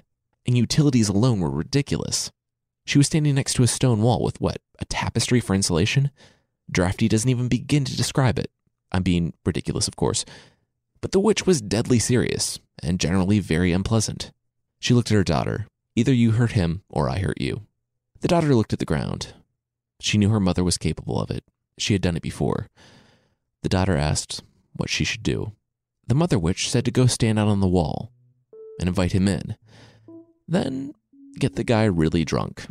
and 0.47 0.57
utilities 0.57 1.09
alone 1.09 1.41
were 1.41 1.51
ridiculous. 1.51 2.31
She 2.87 2.99
was 2.99 3.07
standing 3.07 3.35
next 3.35 3.55
to 3.55 3.63
a 3.63 3.69
stone 3.69 4.03
wall 4.03 4.23
with 4.23 4.41
what, 4.41 4.59
a 4.79 4.85
tapestry 4.85 5.41
for 5.41 5.55
insulation? 5.55 6.11
Drafty 6.71 7.09
doesn't 7.09 7.31
even 7.31 7.49
begin 7.49 7.85
to 7.85 7.97
describe 7.97 8.39
it. 8.39 8.51
I'm 8.93 9.03
being 9.03 9.35
ridiculous, 9.45 9.89
of 9.89 9.97
course. 9.97 10.25
But 11.01 11.13
the 11.13 11.21
witch 11.21 11.47
was 11.47 11.61
deadly 11.61 11.99
serious 11.99 12.59
and 12.83 13.01
generally 13.01 13.39
very 13.39 13.73
unpleasant. 13.73 14.33
She 14.81 14.95
looked 14.95 15.11
at 15.11 15.17
her 15.17 15.25
daughter. 15.25 15.67
Either 15.97 16.13
you 16.13 16.33
hurt 16.33 16.53
him 16.53 16.83
or 16.89 17.09
I 17.09 17.19
hurt 17.19 17.41
you. 17.41 17.63
The 18.21 18.29
daughter 18.29 18.55
looked 18.55 18.73
at 18.73 18.79
the 18.79 18.85
ground. 18.85 19.35
She 20.01 20.19
knew 20.19 20.31
her 20.31 20.41
mother 20.41 20.65
was 20.65 20.79
capable 20.79 21.21
of 21.21 21.31
it. 21.31 21.45
She 21.79 21.95
had 21.95 22.03
done 22.03 22.17
it 22.17 22.23
before. 22.23 22.69
The 23.63 23.69
daughter 23.69 23.97
asked 23.97 24.43
what 24.75 24.91
she 24.91 25.05
should 25.05 25.23
do. 25.23 25.53
The 26.07 26.15
mother 26.15 26.39
witch 26.39 26.71
said 26.71 26.85
to 26.87 26.91
go 26.91 27.07
stand 27.07 27.39
out 27.39 27.49
on 27.49 27.61
the 27.61 27.69
wall 27.69 28.13
and 28.79 28.89
invite 28.89 29.13
him 29.13 29.29
in. 29.29 29.57
Then 30.51 30.95
get 31.39 31.55
the 31.55 31.63
guy 31.63 31.85
really 31.85 32.25
drunk. 32.25 32.67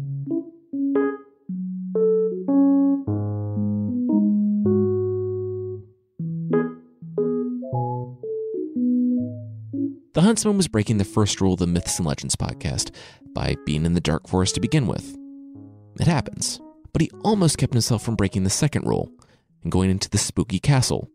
The 10.13 10.21
Huntsman 10.21 10.57
was 10.57 10.67
breaking 10.67 10.98
the 10.98 11.05
first 11.05 11.39
rule 11.39 11.53
of 11.53 11.59
the 11.59 11.67
Myths 11.67 11.98
and 11.98 12.05
Legends 12.05 12.36
podcast 12.36 12.93
by 13.33 13.55
being 13.65 13.86
in 13.86 13.93
the 13.93 14.01
dark 14.01 14.27
forest 14.27 14.55
to 14.55 14.62
begin 14.62 14.86
with. 14.86 15.17
It 16.01 16.07
happens. 16.07 16.59
But 16.91 17.01
he 17.01 17.09
almost 17.24 17.57
kept 17.57 17.71
himself 17.71 18.03
from 18.03 18.17
breaking 18.17 18.43
the 18.43 18.50
second 18.50 18.86
rule 18.86 19.09
and 19.63 19.71
going 19.71 19.89
into 19.89 20.09
the 20.09 20.17
spooky 20.17 20.59
castle. 20.59 21.09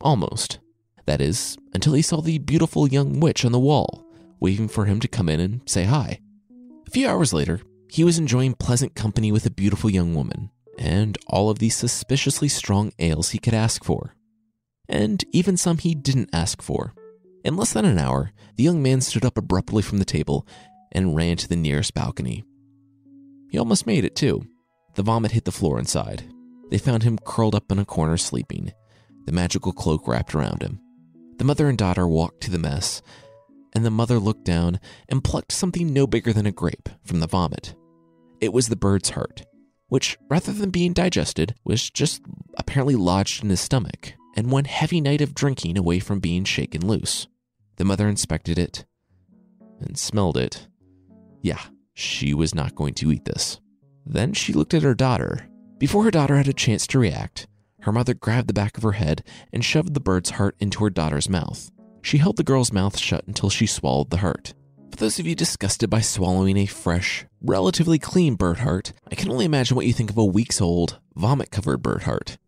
Almost. 0.00 0.58
That 1.06 1.20
is, 1.20 1.56
until 1.74 1.92
he 1.92 2.02
saw 2.02 2.20
the 2.20 2.38
beautiful 2.38 2.88
young 2.88 3.20
witch 3.20 3.44
on 3.44 3.52
the 3.52 3.60
wall 3.60 4.09
waving 4.40 4.68
for 4.68 4.86
him 4.86 5.00
to 5.00 5.08
come 5.08 5.28
in 5.28 5.40
and 5.40 5.60
say 5.68 5.84
hi. 5.84 6.20
A 6.86 6.90
few 6.90 7.08
hours 7.08 7.32
later, 7.32 7.60
he 7.88 8.04
was 8.04 8.18
enjoying 8.18 8.54
pleasant 8.54 8.94
company 8.94 9.30
with 9.30 9.46
a 9.46 9.50
beautiful 9.50 9.90
young 9.90 10.14
woman, 10.14 10.50
and 10.78 11.18
all 11.26 11.50
of 11.50 11.58
the 11.58 11.68
suspiciously 11.68 12.48
strong 12.48 12.92
ales 12.98 13.30
he 13.30 13.38
could 13.38 13.54
ask 13.54 13.84
for. 13.84 14.14
And 14.88 15.24
even 15.32 15.56
some 15.56 15.78
he 15.78 15.94
didn't 15.94 16.30
ask 16.32 16.62
for. 16.62 16.94
In 17.44 17.56
less 17.56 17.72
than 17.72 17.84
an 17.84 17.98
hour, 17.98 18.32
the 18.56 18.64
young 18.64 18.82
man 18.82 19.00
stood 19.00 19.24
up 19.24 19.38
abruptly 19.38 19.82
from 19.82 19.98
the 19.98 20.04
table 20.04 20.46
and 20.92 21.14
ran 21.14 21.36
to 21.36 21.48
the 21.48 21.56
nearest 21.56 21.94
balcony. 21.94 22.44
He 23.50 23.58
almost 23.58 23.86
made 23.86 24.04
it, 24.04 24.16
too. 24.16 24.46
The 24.94 25.02
vomit 25.02 25.32
hit 25.32 25.44
the 25.44 25.52
floor 25.52 25.78
inside. 25.78 26.24
They 26.70 26.78
found 26.78 27.02
him 27.02 27.18
curled 27.24 27.54
up 27.54 27.70
in 27.70 27.78
a 27.78 27.84
corner 27.84 28.16
sleeping, 28.16 28.72
the 29.26 29.32
magical 29.32 29.72
cloak 29.72 30.08
wrapped 30.08 30.34
around 30.34 30.62
him. 30.62 30.80
The 31.38 31.44
mother 31.44 31.68
and 31.68 31.78
daughter 31.78 32.06
walked 32.06 32.42
to 32.42 32.50
the 32.50 32.58
mess, 32.58 33.02
and 33.72 33.84
the 33.84 33.90
mother 33.90 34.18
looked 34.18 34.44
down 34.44 34.80
and 35.08 35.24
plucked 35.24 35.52
something 35.52 35.92
no 35.92 36.06
bigger 36.06 36.32
than 36.32 36.46
a 36.46 36.52
grape 36.52 36.88
from 37.04 37.20
the 37.20 37.26
vomit. 37.26 37.74
It 38.40 38.52
was 38.52 38.68
the 38.68 38.76
bird's 38.76 39.10
heart, 39.10 39.44
which, 39.88 40.18
rather 40.28 40.52
than 40.52 40.70
being 40.70 40.92
digested, 40.92 41.54
was 41.64 41.90
just 41.90 42.22
apparently 42.56 42.96
lodged 42.96 43.44
in 43.44 43.50
his 43.50 43.60
stomach 43.60 44.14
and 44.36 44.50
one 44.50 44.64
heavy 44.64 45.00
night 45.00 45.20
of 45.20 45.34
drinking 45.34 45.76
away 45.76 45.98
from 45.98 46.20
being 46.20 46.44
shaken 46.44 46.86
loose. 46.86 47.26
The 47.76 47.84
mother 47.84 48.08
inspected 48.08 48.58
it 48.58 48.84
and 49.80 49.98
smelled 49.98 50.36
it. 50.36 50.68
Yeah, 51.42 51.60
she 51.94 52.34
was 52.34 52.54
not 52.54 52.74
going 52.74 52.94
to 52.94 53.12
eat 53.12 53.24
this. 53.24 53.60
Then 54.06 54.32
she 54.32 54.52
looked 54.52 54.74
at 54.74 54.82
her 54.82 54.94
daughter. 54.94 55.48
Before 55.78 56.04
her 56.04 56.10
daughter 56.10 56.36
had 56.36 56.48
a 56.48 56.52
chance 56.52 56.86
to 56.88 56.98
react, 56.98 57.46
her 57.82 57.92
mother 57.92 58.14
grabbed 58.14 58.48
the 58.48 58.54
back 58.54 58.76
of 58.76 58.82
her 58.82 58.92
head 58.92 59.24
and 59.52 59.64
shoved 59.64 59.94
the 59.94 60.00
bird's 60.00 60.30
heart 60.30 60.56
into 60.60 60.84
her 60.84 60.90
daughter's 60.90 61.28
mouth. 61.28 61.70
She 62.02 62.18
held 62.18 62.36
the 62.36 62.44
girl's 62.44 62.72
mouth 62.72 62.98
shut 62.98 63.26
until 63.26 63.50
she 63.50 63.66
swallowed 63.66 64.10
the 64.10 64.18
heart. 64.18 64.54
For 64.90 64.96
those 64.96 65.18
of 65.18 65.26
you 65.26 65.34
disgusted 65.34 65.90
by 65.90 66.00
swallowing 66.00 66.56
a 66.56 66.66
fresh, 66.66 67.26
relatively 67.40 67.98
clean 67.98 68.34
bird 68.34 68.58
heart, 68.58 68.92
I 69.10 69.14
can 69.14 69.30
only 69.30 69.44
imagine 69.44 69.76
what 69.76 69.86
you 69.86 69.92
think 69.92 70.10
of 70.10 70.18
a 70.18 70.24
weeks 70.24 70.60
old, 70.60 70.98
vomit 71.14 71.50
covered 71.50 71.82
bird 71.82 72.02
heart. 72.02 72.38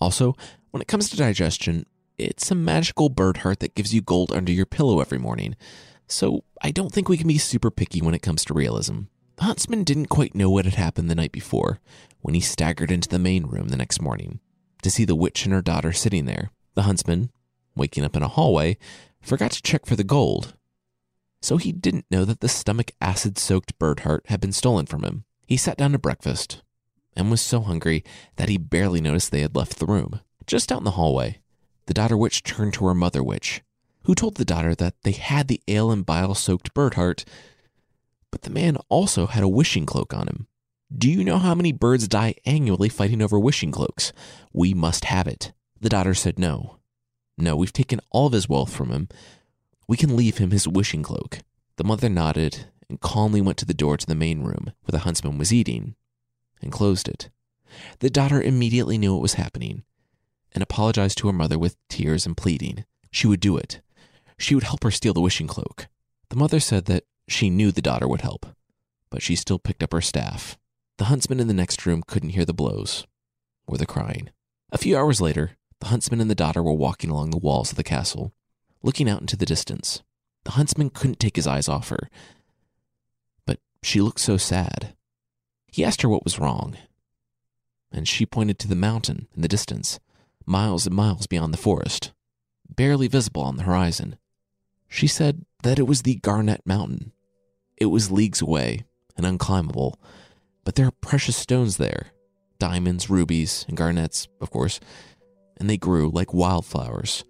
Also, 0.00 0.34
when 0.70 0.82
it 0.82 0.88
comes 0.88 1.08
to 1.08 1.16
digestion, 1.16 1.86
it's 2.18 2.50
a 2.50 2.54
magical 2.54 3.08
bird 3.08 3.38
heart 3.38 3.60
that 3.60 3.74
gives 3.74 3.94
you 3.94 4.00
gold 4.00 4.32
under 4.32 4.52
your 4.52 4.66
pillow 4.66 5.00
every 5.00 5.18
morning. 5.18 5.56
So 6.06 6.44
I 6.62 6.70
don't 6.70 6.92
think 6.92 7.08
we 7.08 7.16
can 7.16 7.28
be 7.28 7.38
super 7.38 7.70
picky 7.70 8.00
when 8.00 8.14
it 8.14 8.22
comes 8.22 8.44
to 8.46 8.54
realism. 8.54 9.02
The 9.36 9.44
huntsman 9.44 9.84
didn't 9.84 10.06
quite 10.06 10.34
know 10.34 10.50
what 10.50 10.64
had 10.64 10.74
happened 10.74 11.10
the 11.10 11.14
night 11.14 11.32
before 11.32 11.80
when 12.20 12.34
he 12.34 12.40
staggered 12.40 12.90
into 12.90 13.08
the 13.08 13.18
main 13.18 13.46
room 13.46 13.68
the 13.68 13.76
next 13.76 14.00
morning 14.00 14.40
to 14.82 14.90
see 14.90 15.04
the 15.04 15.14
witch 15.14 15.44
and 15.44 15.52
her 15.52 15.62
daughter 15.62 15.92
sitting 15.92 16.24
there. 16.24 16.50
The 16.74 16.82
huntsman, 16.82 17.30
waking 17.76 18.04
up 18.04 18.16
in 18.16 18.22
a 18.22 18.28
hallway, 18.28 18.76
forgot 19.20 19.52
to 19.52 19.62
check 19.62 19.86
for 19.86 19.96
the 19.96 20.04
gold. 20.04 20.54
So 21.42 21.58
he 21.58 21.72
didn't 21.72 22.06
know 22.10 22.24
that 22.24 22.40
the 22.40 22.48
stomach 22.48 22.92
acid 23.00 23.38
soaked 23.38 23.78
bird 23.78 24.00
heart 24.00 24.24
had 24.28 24.40
been 24.40 24.52
stolen 24.52 24.86
from 24.86 25.04
him. 25.04 25.24
He 25.46 25.56
sat 25.56 25.76
down 25.76 25.92
to 25.92 25.98
breakfast 25.98 26.62
and 27.14 27.30
was 27.30 27.40
so 27.40 27.60
hungry 27.60 28.04
that 28.36 28.48
he 28.48 28.58
barely 28.58 29.00
noticed 29.00 29.30
they 29.30 29.42
had 29.42 29.56
left 29.56 29.78
the 29.78 29.86
room. 29.86 30.20
Just 30.46 30.72
out 30.72 30.78
in 30.78 30.84
the 30.84 30.92
hallway, 30.92 31.40
the 31.86 31.94
daughter 31.94 32.16
witch 32.16 32.42
turned 32.42 32.74
to 32.74 32.86
her 32.86 32.94
mother 32.94 33.22
witch, 33.22 33.62
who 34.04 34.14
told 34.14 34.36
the 34.36 34.44
daughter 34.44 34.74
that 34.74 34.94
they 35.02 35.12
had 35.12 35.48
the 35.48 35.60
ale 35.68 35.90
and 35.90 36.04
bile 36.04 36.34
soaked 36.34 36.74
bird 36.74 36.94
heart, 36.94 37.24
but 38.30 38.42
the 38.42 38.50
man 38.50 38.76
also 38.88 39.26
had 39.26 39.42
a 39.42 39.48
wishing 39.48 39.86
cloak 39.86 40.12
on 40.12 40.26
him. 40.26 40.46
Do 40.96 41.10
you 41.10 41.24
know 41.24 41.38
how 41.38 41.54
many 41.54 41.72
birds 41.72 42.06
die 42.06 42.34
annually 42.44 42.88
fighting 42.88 43.20
over 43.20 43.38
wishing 43.38 43.72
cloaks? 43.72 44.12
We 44.52 44.74
must 44.74 45.06
have 45.06 45.26
it. 45.26 45.52
The 45.80 45.88
daughter 45.88 46.14
said 46.14 46.38
no. 46.38 46.75
No, 47.38 47.56
we've 47.56 47.72
taken 47.72 48.00
all 48.10 48.26
of 48.26 48.32
his 48.32 48.48
wealth 48.48 48.72
from 48.72 48.90
him. 48.90 49.08
We 49.88 49.96
can 49.96 50.16
leave 50.16 50.38
him 50.38 50.50
his 50.50 50.66
wishing 50.66 51.02
cloak. 51.02 51.40
The 51.76 51.84
mother 51.84 52.08
nodded 52.08 52.66
and 52.88 53.00
calmly 53.00 53.40
went 53.40 53.58
to 53.58 53.66
the 53.66 53.74
door 53.74 53.96
to 53.96 54.06
the 54.06 54.14
main 54.14 54.42
room 54.42 54.72
where 54.82 54.92
the 54.92 55.00
huntsman 55.00 55.38
was 55.38 55.52
eating 55.52 55.94
and 56.62 56.72
closed 56.72 57.08
it. 57.08 57.28
The 57.98 58.10
daughter 58.10 58.40
immediately 58.40 58.96
knew 58.96 59.12
what 59.12 59.22
was 59.22 59.34
happening 59.34 59.84
and 60.52 60.62
apologized 60.62 61.18
to 61.18 61.26
her 61.26 61.32
mother 61.32 61.58
with 61.58 61.76
tears 61.88 62.24
and 62.24 62.36
pleading. 62.36 62.84
She 63.10 63.26
would 63.26 63.40
do 63.40 63.56
it. 63.56 63.80
She 64.38 64.54
would 64.54 64.64
help 64.64 64.82
her 64.84 64.90
steal 64.90 65.12
the 65.12 65.20
wishing 65.20 65.46
cloak. 65.46 65.88
The 66.30 66.36
mother 66.36 66.60
said 66.60 66.86
that 66.86 67.04
she 67.28 67.50
knew 67.50 67.70
the 67.72 67.82
daughter 67.82 68.08
would 68.08 68.22
help, 68.22 68.46
but 69.10 69.22
she 69.22 69.36
still 69.36 69.58
picked 69.58 69.82
up 69.82 69.92
her 69.92 70.00
staff. 70.00 70.56
The 70.98 71.04
huntsman 71.04 71.40
in 71.40 71.48
the 71.48 71.54
next 71.54 71.84
room 71.84 72.02
couldn't 72.06 72.30
hear 72.30 72.44
the 72.44 72.54
blows 72.54 73.06
or 73.66 73.76
the 73.76 73.86
crying. 73.86 74.30
A 74.72 74.78
few 74.78 74.96
hours 74.96 75.20
later, 75.20 75.52
the 75.80 75.86
huntsman 75.86 76.20
and 76.20 76.30
the 76.30 76.34
daughter 76.34 76.62
were 76.62 76.72
walking 76.72 77.10
along 77.10 77.30
the 77.30 77.36
walls 77.36 77.70
of 77.70 77.76
the 77.76 77.84
castle, 77.84 78.32
looking 78.82 79.08
out 79.08 79.20
into 79.20 79.36
the 79.36 79.46
distance. 79.46 80.02
The 80.44 80.52
huntsman 80.52 80.90
couldn't 80.90 81.18
take 81.20 81.36
his 81.36 81.46
eyes 81.46 81.68
off 81.68 81.88
her, 81.88 82.08
but 83.46 83.58
she 83.82 84.00
looked 84.00 84.20
so 84.20 84.36
sad. 84.36 84.94
He 85.66 85.84
asked 85.84 86.02
her 86.02 86.08
what 86.08 86.24
was 86.24 86.38
wrong, 86.38 86.76
and 87.92 88.08
she 88.08 88.24
pointed 88.24 88.58
to 88.60 88.68
the 88.68 88.74
mountain 88.74 89.28
in 89.34 89.42
the 89.42 89.48
distance, 89.48 89.98
miles 90.44 90.86
and 90.86 90.94
miles 90.94 91.26
beyond 91.26 91.52
the 91.52 91.58
forest, 91.58 92.12
barely 92.68 93.08
visible 93.08 93.42
on 93.42 93.56
the 93.56 93.64
horizon. 93.64 94.16
She 94.88 95.06
said 95.06 95.44
that 95.62 95.78
it 95.78 95.86
was 95.86 96.02
the 96.02 96.16
Garnet 96.16 96.62
Mountain. 96.64 97.12
It 97.76 97.86
was 97.86 98.10
leagues 98.10 98.40
away 98.40 98.84
and 99.16 99.26
unclimbable, 99.26 99.94
but 100.64 100.76
there 100.76 100.86
are 100.86 100.92
precious 100.92 101.36
stones 101.36 101.76
there 101.76 102.12
diamonds, 102.58 103.10
rubies, 103.10 103.66
and 103.68 103.76
garnets, 103.76 104.28
of 104.40 104.50
course, 104.50 104.80
and 105.58 105.68
they 105.68 105.76
grew 105.76 106.10
like 106.10 106.34
wildflowers. 106.34 107.24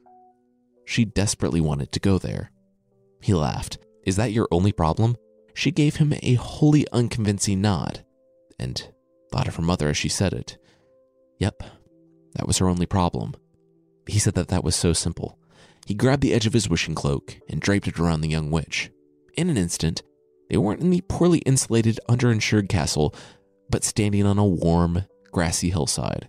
She 0.85 1.05
desperately 1.05 1.61
wanted 1.61 1.93
to 1.93 2.01
go 2.01 2.19
there. 2.19 2.51
He 3.21 3.35
laughed. 3.35 3.79
Is 4.05 4.17
that 4.17 4.33
your 4.33 4.49
only 4.51 4.73
problem? 4.73 5.17
She 5.55 5.71
gave 5.71 5.97
him 5.97 6.15
a 6.23 6.35
wholly 6.35 6.87
unconvincing 6.93 7.61
nod 7.61 8.05
and 8.59 8.87
thought 9.33 9.49
of 9.49 9.57
her 9.57 9.63
mother 9.63 9.89
as 9.89 9.97
she 9.97 10.09
said 10.09 10.33
it. 10.33 10.59
Yep, 11.39 11.63
that 12.35 12.47
was 12.47 12.59
her 12.59 12.69
only 12.69 12.87
problem. 12.87 13.35
He 14.07 14.19
said 14.19 14.35
that 14.35 14.49
that 14.49 14.65
was 14.65 14.77
so 14.77 14.93
simple. 14.93 15.39
He 15.87 15.95
grabbed 15.95 16.23
the 16.23 16.35
edge 16.35 16.47
of 16.47 16.53
his 16.53 16.69
wishing 16.69 16.95
cloak 16.95 17.39
and 17.49 17.61
draped 17.61 17.89
it 17.89 17.99
around 17.99 18.21
the 18.21 18.29
young 18.29 18.51
witch. 18.51 18.91
In 19.37 19.51
an 19.51 19.57
instant, 19.57 20.03
they 20.49 20.57
weren't 20.57 20.81
in 20.81 20.91
the 20.91 21.03
poorly 21.09 21.39
insulated, 21.41 21.99
underinsured 22.09 22.69
castle, 22.69 23.15
but 23.69 23.85
standing 23.85 24.25
on 24.25 24.39
a 24.39 24.45
warm, 24.45 25.05
grassy 25.33 25.71
hillside, 25.71 26.29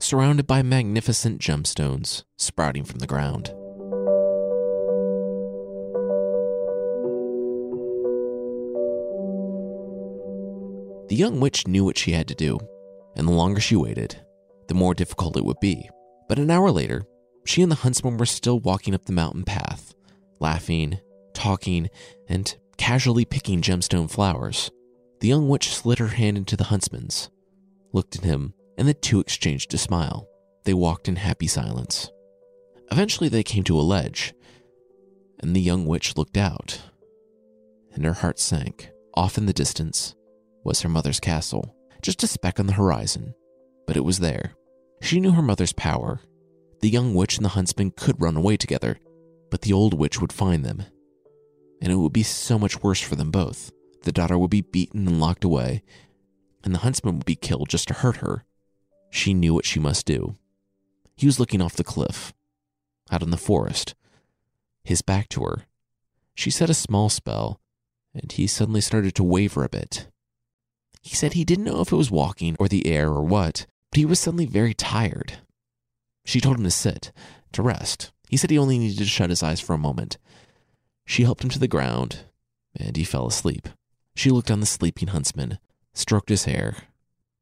surrounded 0.00 0.46
by 0.46 0.62
magnificent 0.62 1.40
gemstones 1.40 2.24
sprouting 2.36 2.84
from 2.84 2.98
the 2.98 3.06
ground. 3.06 3.52
The 11.08 11.16
young 11.16 11.40
witch 11.40 11.66
knew 11.66 11.84
what 11.84 11.96
she 11.96 12.12
had 12.12 12.28
to 12.28 12.34
do, 12.34 12.58
and 13.16 13.26
the 13.26 13.32
longer 13.32 13.60
she 13.60 13.76
waited, 13.76 14.20
the 14.68 14.74
more 14.74 14.94
difficult 14.94 15.36
it 15.36 15.44
would 15.44 15.58
be. 15.60 15.88
But 16.28 16.38
an 16.38 16.50
hour 16.50 16.70
later, 16.70 17.02
she 17.46 17.62
and 17.62 17.72
the 17.72 17.76
huntsman 17.76 18.18
were 18.18 18.26
still 18.26 18.60
walking 18.60 18.94
up 18.94 19.06
the 19.06 19.12
mountain 19.12 19.44
path, 19.44 19.94
laughing, 20.38 21.00
talking, 21.32 21.88
and 22.28 22.54
casually 22.76 23.24
picking 23.24 23.62
gemstone 23.62 24.10
flowers. 24.10 24.70
The 25.20 25.28
young 25.28 25.48
witch 25.48 25.74
slid 25.74 25.98
her 25.98 26.08
hand 26.08 26.36
into 26.36 26.56
the 26.56 26.64
huntsman's, 26.64 27.30
looked 27.92 28.16
at 28.16 28.24
him, 28.24 28.52
and 28.78 28.88
the 28.88 28.94
two 28.94 29.20
exchanged 29.20 29.74
a 29.74 29.78
smile. 29.78 30.26
They 30.64 30.72
walked 30.72 31.08
in 31.08 31.16
happy 31.16 31.48
silence. 31.48 32.10
Eventually, 32.90 33.28
they 33.28 33.42
came 33.42 33.64
to 33.64 33.78
a 33.78 33.82
ledge, 33.82 34.32
and 35.40 35.54
the 35.54 35.60
young 35.60 35.84
witch 35.84 36.16
looked 36.16 36.38
out, 36.38 36.80
and 37.92 38.04
her 38.04 38.14
heart 38.14 38.38
sank. 38.38 38.90
Off 39.14 39.36
in 39.36 39.46
the 39.46 39.52
distance 39.52 40.14
was 40.64 40.82
her 40.82 40.88
mother's 40.88 41.18
castle, 41.18 41.74
just 42.02 42.22
a 42.22 42.28
speck 42.28 42.60
on 42.60 42.66
the 42.66 42.74
horizon, 42.74 43.34
but 43.86 43.96
it 43.96 44.04
was 44.04 44.20
there. 44.20 44.54
She 45.02 45.18
knew 45.18 45.32
her 45.32 45.42
mother's 45.42 45.72
power. 45.72 46.20
The 46.80 46.88
young 46.88 47.14
witch 47.14 47.36
and 47.36 47.44
the 47.44 47.50
huntsman 47.50 47.90
could 47.90 48.22
run 48.22 48.36
away 48.36 48.56
together, 48.56 48.98
but 49.50 49.62
the 49.62 49.72
old 49.72 49.94
witch 49.94 50.20
would 50.20 50.32
find 50.32 50.64
them. 50.64 50.84
And 51.82 51.92
it 51.92 51.96
would 51.96 52.12
be 52.12 52.22
so 52.22 52.58
much 52.58 52.82
worse 52.82 53.00
for 53.00 53.16
them 53.16 53.32
both. 53.32 53.72
The 54.02 54.12
daughter 54.12 54.38
would 54.38 54.50
be 54.50 54.60
beaten 54.60 55.08
and 55.08 55.20
locked 55.20 55.42
away, 55.42 55.82
and 56.62 56.72
the 56.72 56.80
huntsman 56.80 57.16
would 57.16 57.26
be 57.26 57.34
killed 57.34 57.68
just 57.68 57.88
to 57.88 57.94
hurt 57.94 58.18
her. 58.18 58.44
She 59.10 59.34
knew 59.34 59.54
what 59.54 59.66
she 59.66 59.80
must 59.80 60.06
do. 60.06 60.36
He 61.16 61.26
was 61.26 61.40
looking 61.40 61.60
off 61.60 61.76
the 61.76 61.84
cliff, 61.84 62.32
out 63.10 63.22
in 63.22 63.30
the 63.30 63.36
forest, 63.36 63.94
his 64.84 65.02
back 65.02 65.28
to 65.30 65.42
her. 65.44 65.66
She 66.34 66.50
said 66.50 66.70
a 66.70 66.74
small 66.74 67.08
spell, 67.08 67.60
and 68.14 68.30
he 68.30 68.46
suddenly 68.46 68.80
started 68.80 69.14
to 69.16 69.24
waver 69.24 69.64
a 69.64 69.68
bit. 69.68 70.08
He 71.02 71.14
said 71.14 71.32
he 71.32 71.44
didn't 71.44 71.64
know 71.64 71.80
if 71.80 71.92
it 71.92 71.96
was 71.96 72.10
walking 72.10 72.56
or 72.58 72.68
the 72.68 72.86
air 72.86 73.08
or 73.08 73.22
what, 73.22 73.66
but 73.90 73.98
he 73.98 74.04
was 74.04 74.20
suddenly 74.20 74.46
very 74.46 74.74
tired. 74.74 75.38
She 76.24 76.40
told 76.40 76.58
him 76.58 76.64
to 76.64 76.70
sit, 76.70 77.10
to 77.52 77.62
rest. 77.62 78.12
He 78.28 78.36
said 78.36 78.50
he 78.50 78.58
only 78.58 78.78
needed 78.78 78.98
to 78.98 79.06
shut 79.06 79.30
his 79.30 79.42
eyes 79.42 79.60
for 79.60 79.72
a 79.72 79.78
moment. 79.78 80.18
She 81.06 81.22
helped 81.22 81.42
him 81.42 81.50
to 81.50 81.58
the 81.58 81.66
ground, 81.66 82.20
and 82.78 82.96
he 82.96 83.04
fell 83.04 83.26
asleep. 83.26 83.68
She 84.14 84.30
looked 84.30 84.50
on 84.50 84.60
the 84.60 84.66
sleeping 84.66 85.08
huntsman, 85.08 85.58
stroked 85.94 86.28
his 86.28 86.44
hair, 86.44 86.76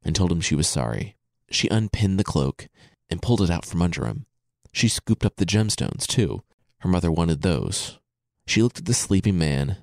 and 0.03 0.15
told 0.15 0.31
him 0.31 0.39
she 0.39 0.55
was 0.55 0.67
sorry. 0.67 1.16
She 1.49 1.69
unpinned 1.69 2.19
the 2.19 2.23
cloak 2.23 2.67
and 3.09 3.21
pulled 3.21 3.41
it 3.41 3.49
out 3.49 3.65
from 3.65 3.81
under 3.81 4.05
him. 4.05 4.25
She 4.73 4.87
scooped 4.87 5.25
up 5.25 5.37
the 5.37 5.45
gemstones, 5.45 6.05
too. 6.05 6.43
Her 6.79 6.89
mother 6.89 7.11
wanted 7.11 7.41
those. 7.41 7.99
She 8.45 8.61
looked 8.61 8.79
at 8.79 8.85
the 8.85 8.93
sleeping 8.93 9.37
man, 9.37 9.77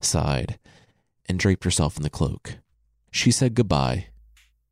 sighed, 0.00 0.58
and 1.26 1.38
draped 1.38 1.64
herself 1.64 1.96
in 1.96 2.02
the 2.02 2.10
cloak. 2.10 2.58
She 3.10 3.30
said 3.30 3.54
goodbye 3.54 4.08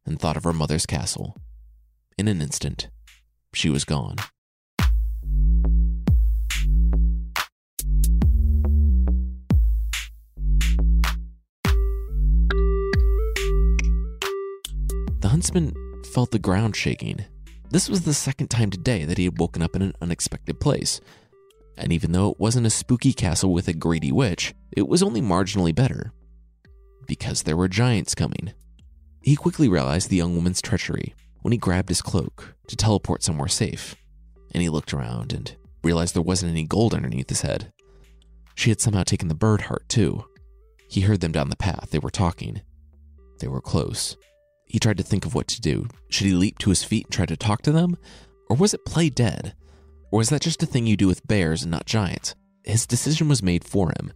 and 0.05 0.19
thought 0.19 0.37
of 0.37 0.45
her 0.45 0.53
mother's 0.53 0.87
castle. 0.87 1.37
In 2.19 2.29
an 2.29 2.43
instant, 2.43 2.89
she 3.55 3.71
was 3.71 3.85
gone. 3.85 4.17
The 15.21 15.29
huntsman 15.29 15.73
felt 16.07 16.31
the 16.31 16.39
ground 16.39 16.77
shaking. 16.77 17.25
This 17.71 17.89
was 17.89 18.03
the 18.03 18.15
second 18.15 18.49
time 18.49 18.71
today 18.71 19.05
that 19.05 19.19
he 19.19 19.25
had 19.25 19.39
woken 19.39 19.63
up 19.63 19.75
in 19.75 19.83
an 19.83 19.95
unexpected 20.03 20.61
place. 20.61 21.01
And 21.77 21.93
even 21.93 22.13
though 22.13 22.31
it 22.31 22.39
wasn't 22.39 22.67
a 22.67 22.71
spooky 22.71 23.13
castle 23.13 23.53
with 23.53 23.69
a 23.69 23.73
greedy 23.73 24.13
witch, 24.13 24.55
it 24.73 24.87
was 24.87 25.03
only 25.03 25.23
marginally 25.23 25.75
better. 25.75 26.13
Because 27.07 27.43
there 27.43 27.57
were 27.57 27.69
giants 27.69 28.15
coming. 28.15 28.53
He 29.23 29.37
quickly 29.37 29.69
realized 29.69 30.11
the 30.11 30.17
young 30.17 30.37
woman's 30.37 30.61
treachery 30.61 31.15
when 31.41 31.53
he 31.53 31.59
grabbed 31.59 31.89
his 31.89 32.03
cloak 32.03 32.55
to 32.67 32.77
teleport 32.77 33.23
somewhere 33.23 33.49
safe. 33.49 33.95
And 34.53 34.63
he 34.63 34.69
looked 34.69 34.93
around 34.93 35.33
and 35.33 35.57
realized 35.83 36.15
there 36.15 36.23
wasn't 36.23 36.53
any 36.53 36.65
gold 36.65 36.95
underneath 36.95 37.29
his 37.29 37.41
head. 37.41 37.73
She 38.55 38.71
had 38.71 38.81
somehow 38.81 39.03
taken 39.03 39.29
the 39.29 39.35
bird 39.35 39.63
heart, 39.63 39.89
too. 39.89 40.25
He 40.89 41.01
heard 41.01 41.21
them 41.21 41.33
down 41.33 41.49
the 41.49 41.57
path. 41.57 41.89
They 41.91 41.99
were 41.99 42.11
talking. 42.11 42.61
They 43.39 43.49
were 43.49 43.63
close. 43.63 44.17
He 44.73 44.79
tried 44.79 44.97
to 44.97 45.03
think 45.03 45.27
of 45.27 45.35
what 45.35 45.49
to 45.49 45.61
do. 45.61 45.87
Should 46.09 46.29
he 46.29 46.33
leap 46.33 46.57
to 46.61 46.71
his 46.71 46.83
feet 46.83 47.05
and 47.05 47.13
try 47.13 47.27
to 47.27 47.37
talk 47.37 47.61
to 47.63 47.73
them? 47.73 47.95
Or 48.49 48.57
was 48.57 48.73
it 48.73 48.87
play 48.87 49.11
dead? 49.11 49.55
Or 50.11 50.17
was 50.17 50.31
that 50.31 50.41
just 50.41 50.63
a 50.63 50.67
thing 50.67 50.87
you 50.87 50.97
do 50.97 51.07
with 51.07 51.27
bears 51.27 51.61
and 51.61 51.71
not 51.71 51.85
giants? 51.85 52.35
His 52.65 52.87
decision 52.87 53.29
was 53.29 53.43
made 53.43 53.65
for 53.65 53.91
him 53.91 54.15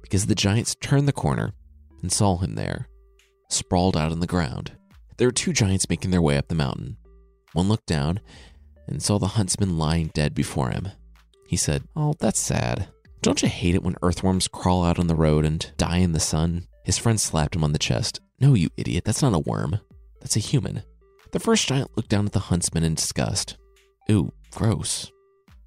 because 0.00 0.26
the 0.26 0.36
giants 0.36 0.76
turned 0.76 1.08
the 1.08 1.12
corner 1.12 1.52
and 2.00 2.12
saw 2.12 2.36
him 2.36 2.54
there, 2.54 2.86
sprawled 3.50 3.96
out 3.96 4.12
on 4.12 4.20
the 4.20 4.28
ground. 4.28 4.70
There 5.16 5.26
were 5.26 5.32
two 5.32 5.52
giants 5.52 5.90
making 5.90 6.12
their 6.12 6.22
way 6.22 6.36
up 6.36 6.46
the 6.46 6.54
mountain. 6.54 6.96
One 7.52 7.68
looked 7.68 7.88
down 7.88 8.20
and 8.86 9.02
saw 9.02 9.18
the 9.18 9.26
huntsman 9.26 9.78
lying 9.78 10.12
dead 10.14 10.32
before 10.32 10.70
him. 10.70 10.90
He 11.48 11.56
said, 11.56 11.82
Oh, 11.96 12.14
that's 12.20 12.38
sad. 12.38 12.86
Don't 13.20 13.42
you 13.42 13.48
hate 13.48 13.74
it 13.74 13.82
when 13.82 13.96
earthworms 14.00 14.46
crawl 14.46 14.84
out 14.84 15.00
on 15.00 15.08
the 15.08 15.16
road 15.16 15.44
and 15.44 15.72
die 15.76 15.98
in 15.98 16.12
the 16.12 16.20
sun? 16.20 16.68
His 16.84 16.98
friend 16.98 17.20
slapped 17.20 17.56
him 17.56 17.64
on 17.64 17.72
the 17.72 17.80
chest. 17.80 18.20
No, 18.40 18.54
you 18.54 18.68
idiot, 18.76 19.02
that's 19.04 19.22
not 19.22 19.34
a 19.34 19.40
worm. 19.40 19.80
That's 20.20 20.36
a 20.36 20.40
human. 20.40 20.82
The 21.32 21.40
first 21.40 21.66
giant 21.66 21.96
looked 21.96 22.08
down 22.08 22.26
at 22.26 22.32
the 22.32 22.38
huntsman 22.38 22.84
in 22.84 22.94
disgust. 22.94 23.56
Ooh, 24.10 24.32
gross. 24.50 25.10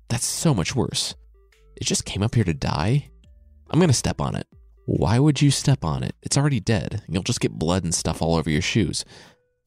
That's 0.09 0.25
so 0.25 0.53
much 0.53 0.75
worse. 0.75 1.15
It 1.75 1.85
just 1.85 2.05
came 2.05 2.23
up 2.23 2.35
here 2.35 2.43
to 2.43 2.53
die? 2.53 3.11
I'm 3.69 3.79
gonna 3.79 3.93
step 3.93 4.19
on 4.19 4.35
it. 4.35 4.47
Why 4.85 5.19
would 5.19 5.41
you 5.41 5.51
step 5.51 5.85
on 5.85 6.03
it? 6.03 6.15
It's 6.23 6.37
already 6.37 6.59
dead. 6.59 7.03
You'll 7.07 7.23
just 7.23 7.39
get 7.39 7.51
blood 7.53 7.83
and 7.83 7.93
stuff 7.93 8.21
all 8.21 8.35
over 8.35 8.49
your 8.49 8.61
shoes. 8.61 9.05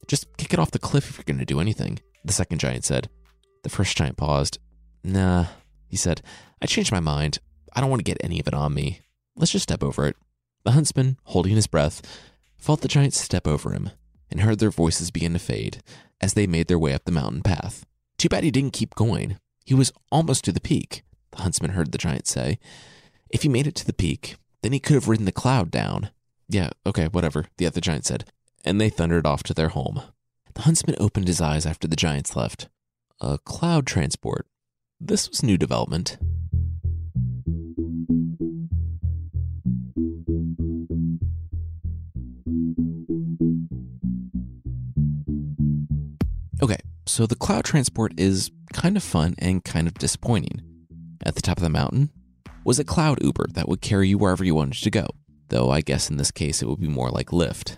Just 0.07 0.35
kick 0.37 0.53
it 0.53 0.59
off 0.59 0.71
the 0.71 0.79
cliff 0.79 1.09
if 1.09 1.17
you're 1.17 1.23
gonna 1.25 1.45
do 1.45 1.59
anything, 1.59 1.99
the 2.23 2.33
second 2.33 2.59
giant 2.59 2.83
said. 2.83 3.09
The 3.63 3.69
first 3.69 3.97
giant 3.97 4.17
paused. 4.17 4.59
Nah, 5.03 5.45
he 5.87 5.97
said. 5.97 6.21
I 6.61 6.67
changed 6.67 6.91
my 6.91 6.99
mind. 6.99 7.39
I 7.73 7.81
don't 7.81 7.89
want 7.89 7.99
to 7.99 8.11
get 8.11 8.23
any 8.23 8.39
of 8.39 8.47
it 8.47 8.53
on 8.53 8.73
me. 8.73 9.01
Let's 9.35 9.51
just 9.51 9.63
step 9.63 9.83
over 9.83 10.05
it. 10.07 10.15
The 10.63 10.71
huntsman, 10.71 11.17
holding 11.23 11.55
his 11.55 11.67
breath, 11.67 12.01
felt 12.57 12.81
the 12.81 12.87
giant 12.87 13.13
step 13.13 13.47
over 13.47 13.71
him 13.71 13.91
and 14.29 14.41
heard 14.41 14.59
their 14.59 14.71
voices 14.71 15.11
begin 15.11 15.33
to 15.33 15.39
fade 15.39 15.81
as 16.21 16.33
they 16.33 16.47
made 16.47 16.67
their 16.67 16.79
way 16.79 16.93
up 16.93 17.05
the 17.05 17.11
mountain 17.11 17.41
path. 17.41 17.85
Too 18.17 18.29
bad 18.29 18.43
he 18.43 18.51
didn't 18.51 18.73
keep 18.73 18.95
going. 18.95 19.37
He 19.65 19.73
was 19.73 19.91
almost 20.11 20.45
to 20.45 20.51
the 20.51 20.61
peak, 20.61 21.03
the 21.31 21.41
huntsman 21.41 21.71
heard 21.71 21.91
the 21.91 21.97
giant 21.97 22.27
say. 22.27 22.59
If 23.29 23.43
he 23.43 23.49
made 23.49 23.67
it 23.67 23.75
to 23.75 23.85
the 23.85 23.93
peak, 23.93 24.35
then 24.61 24.71
he 24.71 24.79
could 24.79 24.95
have 24.95 25.07
ridden 25.07 25.25
the 25.25 25.31
cloud 25.31 25.71
down. 25.71 26.09
Yeah, 26.47 26.69
okay, 26.85 27.07
whatever, 27.07 27.45
the 27.57 27.65
other 27.65 27.81
giant 27.81 28.05
said, 28.05 28.25
and 28.63 28.79
they 28.79 28.89
thundered 28.89 29.25
off 29.25 29.43
to 29.43 29.53
their 29.53 29.69
home. 29.69 30.01
The 30.53 30.61
huntsman 30.61 30.95
opened 30.99 31.27
his 31.27 31.41
eyes 31.41 31.65
after 31.65 31.87
the 31.87 31.95
giants 31.95 32.35
left. 32.35 32.69
A 33.19 33.37
cloud 33.39 33.85
transport. 33.85 34.47
This 34.99 35.29
was 35.29 35.43
new 35.43 35.57
development. 35.57 36.17
So 47.05 47.25
the 47.25 47.35
cloud 47.35 47.65
transport 47.65 48.13
is 48.17 48.51
kind 48.73 48.97
of 48.97 49.03
fun 49.03 49.35
and 49.39 49.63
kind 49.63 49.87
of 49.87 49.93
disappointing. 49.95 50.61
At 51.25 51.35
the 51.35 51.41
top 51.41 51.57
of 51.57 51.63
the 51.63 51.69
mountain 51.69 52.11
was 52.63 52.79
a 52.79 52.83
cloud 52.83 53.23
Uber 53.23 53.47
that 53.53 53.69
would 53.69 53.81
carry 53.81 54.09
you 54.09 54.17
wherever 54.17 54.43
you 54.43 54.55
wanted 54.55 54.81
to 54.83 54.91
go, 54.91 55.07
though 55.49 55.69
I 55.69 55.81
guess 55.81 56.09
in 56.09 56.17
this 56.17 56.31
case 56.31 56.61
it 56.61 56.67
would 56.67 56.79
be 56.79 56.87
more 56.87 57.09
like 57.09 57.27
Lyft. 57.27 57.77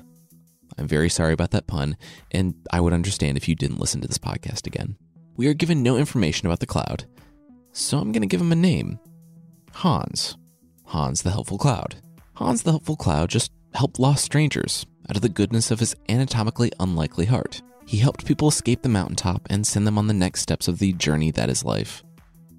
I'm 0.77 0.87
very 0.87 1.09
sorry 1.09 1.33
about 1.33 1.51
that 1.51 1.67
pun, 1.67 1.97
and 2.31 2.53
I 2.71 2.79
would 2.79 2.93
understand 2.93 3.37
if 3.37 3.47
you 3.47 3.55
didn't 3.55 3.79
listen 3.79 4.01
to 4.01 4.07
this 4.07 4.17
podcast 4.19 4.67
again. 4.67 4.95
We 5.35 5.47
are 5.47 5.53
given 5.53 5.83
no 5.83 5.97
information 5.97 6.47
about 6.47 6.59
the 6.59 6.65
cloud, 6.65 7.05
so 7.71 7.97
I'm 7.97 8.11
going 8.11 8.21
to 8.21 8.27
give 8.27 8.41
him 8.41 8.51
a 8.51 8.55
name 8.55 8.99
Hans. 9.73 10.37
Hans 10.85 11.21
the 11.21 11.31
Helpful 11.31 11.57
Cloud. 11.57 11.95
Hans 12.35 12.63
the 12.63 12.71
Helpful 12.71 12.95
Cloud 12.95 13.29
just 13.29 13.51
helped 13.73 13.99
lost 13.99 14.23
strangers 14.23 14.85
out 15.09 15.15
of 15.15 15.21
the 15.21 15.29
goodness 15.29 15.69
of 15.71 15.79
his 15.79 15.95
anatomically 16.09 16.71
unlikely 16.79 17.25
heart. 17.25 17.61
He 17.88 18.00
helped 18.00 18.26
people 18.26 18.50
escape 18.50 18.82
the 18.82 18.89
mountaintop 18.89 19.47
and 19.50 19.65
send 19.65 19.88
them 19.88 19.97
on 19.97 20.08
the 20.08 20.13
next 20.13 20.41
steps 20.41 20.67
of 20.67 20.78
the 20.78 20.91
journey 20.91 21.32
that 21.32 21.50
is 21.50 21.63
life. 21.63 22.04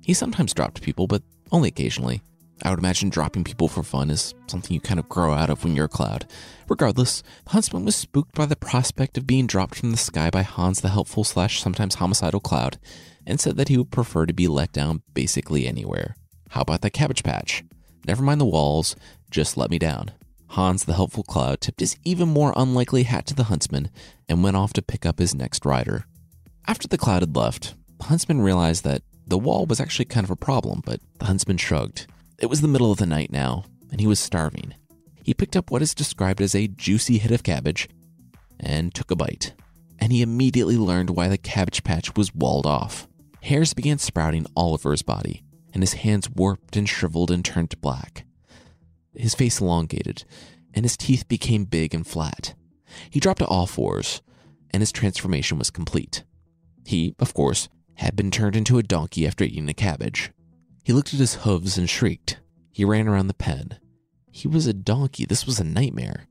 He 0.02 0.14
sometimes 0.14 0.54
dropped 0.54 0.80
people, 0.80 1.06
but 1.06 1.22
only 1.52 1.68
occasionally. 1.68 2.22
I 2.62 2.70
would 2.70 2.78
imagine 2.78 3.10
dropping 3.10 3.44
people 3.44 3.68
for 3.68 3.82
fun 3.82 4.08
is 4.08 4.34
something 4.46 4.72
you 4.72 4.80
kind 4.80 4.98
of 4.98 5.08
grow 5.10 5.34
out 5.34 5.50
of 5.50 5.62
when 5.62 5.76
you're 5.76 5.84
a 5.84 5.88
cloud. 5.88 6.26
Regardless, 6.66 7.22
the 7.44 7.50
huntsman 7.50 7.84
was 7.84 7.94
spooked 7.94 8.34
by 8.34 8.46
the 8.46 8.56
prospect 8.56 9.18
of 9.18 9.26
being 9.26 9.46
dropped 9.46 9.74
from 9.74 9.90
the 9.90 9.98
sky 9.98 10.30
by 10.30 10.40
Hans 10.40 10.80
the 10.80 10.88
helpful 10.88 11.24
slash 11.24 11.60
sometimes 11.60 11.96
homicidal 11.96 12.40
cloud, 12.40 12.78
and 13.26 13.38
said 13.38 13.58
that 13.58 13.68
he 13.68 13.76
would 13.76 13.90
prefer 13.90 14.24
to 14.24 14.32
be 14.32 14.48
let 14.48 14.72
down 14.72 15.02
basically 15.12 15.66
anywhere. 15.66 16.16
How 16.48 16.62
about 16.62 16.80
that 16.80 16.94
cabbage 16.94 17.22
patch? 17.22 17.62
Never 18.06 18.22
mind 18.22 18.40
the 18.40 18.46
walls, 18.46 18.96
just 19.30 19.58
let 19.58 19.70
me 19.70 19.78
down. 19.78 20.12
Hans 20.48 20.84
the 20.84 20.94
helpful 20.94 21.22
cloud 21.22 21.60
tipped 21.60 21.80
his 21.80 21.96
even 22.04 22.28
more 22.28 22.52
unlikely 22.56 23.04
hat 23.04 23.26
to 23.26 23.34
the 23.34 23.44
huntsman 23.44 23.90
and 24.28 24.42
went 24.42 24.56
off 24.56 24.72
to 24.74 24.82
pick 24.82 25.04
up 25.04 25.18
his 25.18 25.34
next 25.34 25.64
rider. 25.64 26.06
After 26.66 26.88
the 26.88 26.98
cloud 26.98 27.22
had 27.22 27.36
left, 27.36 27.74
the 27.98 28.04
huntsman 28.04 28.40
realized 28.40 28.84
that 28.84 29.02
the 29.26 29.38
wall 29.38 29.66
was 29.66 29.80
actually 29.80 30.06
kind 30.06 30.24
of 30.24 30.30
a 30.30 30.36
problem, 30.36 30.82
but 30.84 31.00
the 31.18 31.26
huntsman 31.26 31.58
shrugged. 31.58 32.06
It 32.38 32.46
was 32.46 32.60
the 32.60 32.68
middle 32.68 32.90
of 32.90 32.98
the 32.98 33.06
night 33.06 33.30
now, 33.30 33.64
and 33.90 34.00
he 34.00 34.06
was 34.06 34.18
starving. 34.18 34.74
He 35.22 35.34
picked 35.34 35.56
up 35.56 35.70
what 35.70 35.82
is 35.82 35.94
described 35.94 36.40
as 36.40 36.54
a 36.54 36.68
juicy 36.68 37.18
hit 37.18 37.30
of 37.30 37.42
cabbage 37.42 37.88
and 38.58 38.94
took 38.94 39.10
a 39.10 39.16
bite. 39.16 39.52
And 39.98 40.12
he 40.12 40.22
immediately 40.22 40.76
learned 40.76 41.10
why 41.10 41.28
the 41.28 41.36
cabbage 41.36 41.84
patch 41.84 42.16
was 42.16 42.34
walled 42.34 42.64
off. 42.66 43.06
Hairs 43.42 43.74
began 43.74 43.98
sprouting 43.98 44.46
all 44.54 44.72
over 44.72 44.92
his 44.92 45.02
body, 45.02 45.42
and 45.74 45.82
his 45.82 45.94
hands 45.94 46.30
warped 46.30 46.76
and 46.76 46.88
shriveled 46.88 47.30
and 47.30 47.44
turned 47.44 47.70
to 47.70 47.76
black. 47.76 48.24
His 49.14 49.34
face 49.34 49.60
elongated, 49.60 50.24
and 50.74 50.84
his 50.84 50.96
teeth 50.96 51.26
became 51.28 51.64
big 51.64 51.94
and 51.94 52.06
flat. 52.06 52.54
He 53.10 53.20
dropped 53.20 53.40
to 53.40 53.46
all 53.46 53.66
fours, 53.66 54.22
and 54.70 54.80
his 54.80 54.92
transformation 54.92 55.58
was 55.58 55.70
complete. 55.70 56.24
He, 56.84 57.14
of 57.18 57.34
course, 57.34 57.68
had 57.94 58.16
been 58.16 58.30
turned 58.30 58.56
into 58.56 58.78
a 58.78 58.82
donkey 58.82 59.26
after 59.26 59.44
eating 59.44 59.68
a 59.68 59.74
cabbage. 59.74 60.30
He 60.84 60.92
looked 60.92 61.12
at 61.12 61.20
his 61.20 61.36
hooves 61.36 61.76
and 61.76 61.88
shrieked. 61.88 62.38
He 62.70 62.84
ran 62.84 63.08
around 63.08 63.26
the 63.26 63.34
pen. 63.34 63.78
He 64.30 64.46
was 64.48 64.66
a 64.66 64.72
donkey. 64.72 65.26
This 65.26 65.46
was 65.46 65.58
a 65.58 65.64
nightmare. 65.64 66.28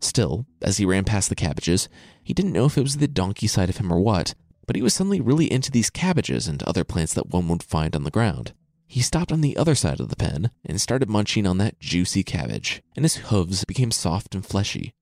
Still, 0.00 0.46
as 0.60 0.76
he 0.76 0.84
ran 0.84 1.04
past 1.04 1.28
the 1.28 1.34
cabbages, 1.34 1.88
he 2.22 2.34
didn't 2.34 2.52
know 2.52 2.66
if 2.66 2.76
it 2.76 2.82
was 2.82 2.96
the 2.96 3.08
donkey 3.08 3.46
side 3.46 3.70
of 3.70 3.78
him 3.78 3.92
or 3.92 4.00
what, 4.00 4.34
but 4.66 4.76
he 4.76 4.82
was 4.82 4.94
suddenly 4.94 5.20
really 5.20 5.50
into 5.50 5.70
these 5.70 5.90
cabbages 5.90 6.48
and 6.48 6.62
other 6.64 6.84
plants 6.84 7.14
that 7.14 7.30
one 7.30 7.48
would 7.48 7.62
find 7.62 7.94
on 7.94 8.04
the 8.04 8.10
ground. 8.10 8.52
He 8.86 9.02
stopped 9.02 9.32
on 9.32 9.40
the 9.40 9.56
other 9.56 9.74
side 9.74 10.00
of 10.00 10.08
the 10.08 10.16
pen 10.16 10.50
and 10.64 10.80
started 10.80 11.08
munching 11.10 11.46
on 11.46 11.58
that 11.58 11.80
juicy 11.80 12.22
cabbage, 12.22 12.82
and 12.94 13.04
his 13.04 13.16
hooves 13.16 13.64
became 13.64 13.90
soft 13.90 14.34
and 14.34 14.46
fleshy, 14.46 14.94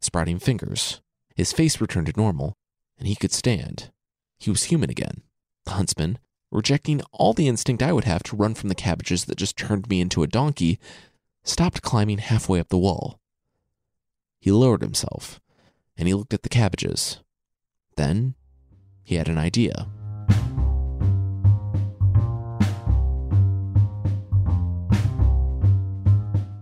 sprouting 0.00 0.38
fingers. 0.38 1.00
His 1.34 1.52
face 1.52 1.80
returned 1.80 2.06
to 2.06 2.12
normal, 2.16 2.56
and 2.98 3.08
he 3.08 3.16
could 3.16 3.32
stand. 3.32 3.90
He 4.38 4.50
was 4.50 4.64
human 4.64 4.90
again. 4.90 5.22
The 5.64 5.72
huntsman, 5.72 6.18
rejecting 6.50 7.00
all 7.12 7.32
the 7.32 7.48
instinct 7.48 7.82
I 7.82 7.92
would 7.92 8.04
have 8.04 8.22
to 8.24 8.36
run 8.36 8.54
from 8.54 8.68
the 8.68 8.74
cabbages 8.74 9.24
that 9.24 9.38
just 9.38 9.56
turned 9.56 9.88
me 9.88 10.00
into 10.00 10.22
a 10.22 10.26
donkey, 10.26 10.78
stopped 11.42 11.82
climbing 11.82 12.18
halfway 12.18 12.60
up 12.60 12.68
the 12.68 12.78
wall. 12.78 13.20
He 14.38 14.50
lowered 14.50 14.82
himself, 14.82 15.40
and 15.96 16.08
he 16.08 16.14
looked 16.14 16.34
at 16.34 16.42
the 16.42 16.48
cabbages. 16.48 17.20
Then 17.96 18.34
he 19.02 19.16
had 19.16 19.28
an 19.28 19.38
idea. 19.38 19.88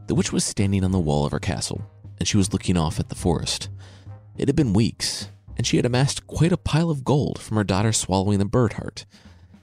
The 0.08 0.14
witch 0.14 0.32
was 0.32 0.42
standing 0.42 0.84
on 0.84 0.90
the 0.90 0.98
wall 0.98 1.26
of 1.26 1.32
her 1.32 1.38
castle, 1.38 1.82
and 2.18 2.26
she 2.26 2.38
was 2.38 2.50
looking 2.50 2.78
off 2.78 2.98
at 2.98 3.10
the 3.10 3.14
forest. 3.14 3.68
It 4.38 4.48
had 4.48 4.56
been 4.56 4.72
weeks, 4.72 5.28
and 5.58 5.66
she 5.66 5.76
had 5.76 5.84
amassed 5.84 6.26
quite 6.26 6.50
a 6.50 6.56
pile 6.56 6.88
of 6.88 7.04
gold 7.04 7.38
from 7.38 7.58
her 7.58 7.64
daughter 7.64 7.92
swallowing 7.92 8.38
the 8.38 8.46
bird 8.46 8.72
heart, 8.74 9.04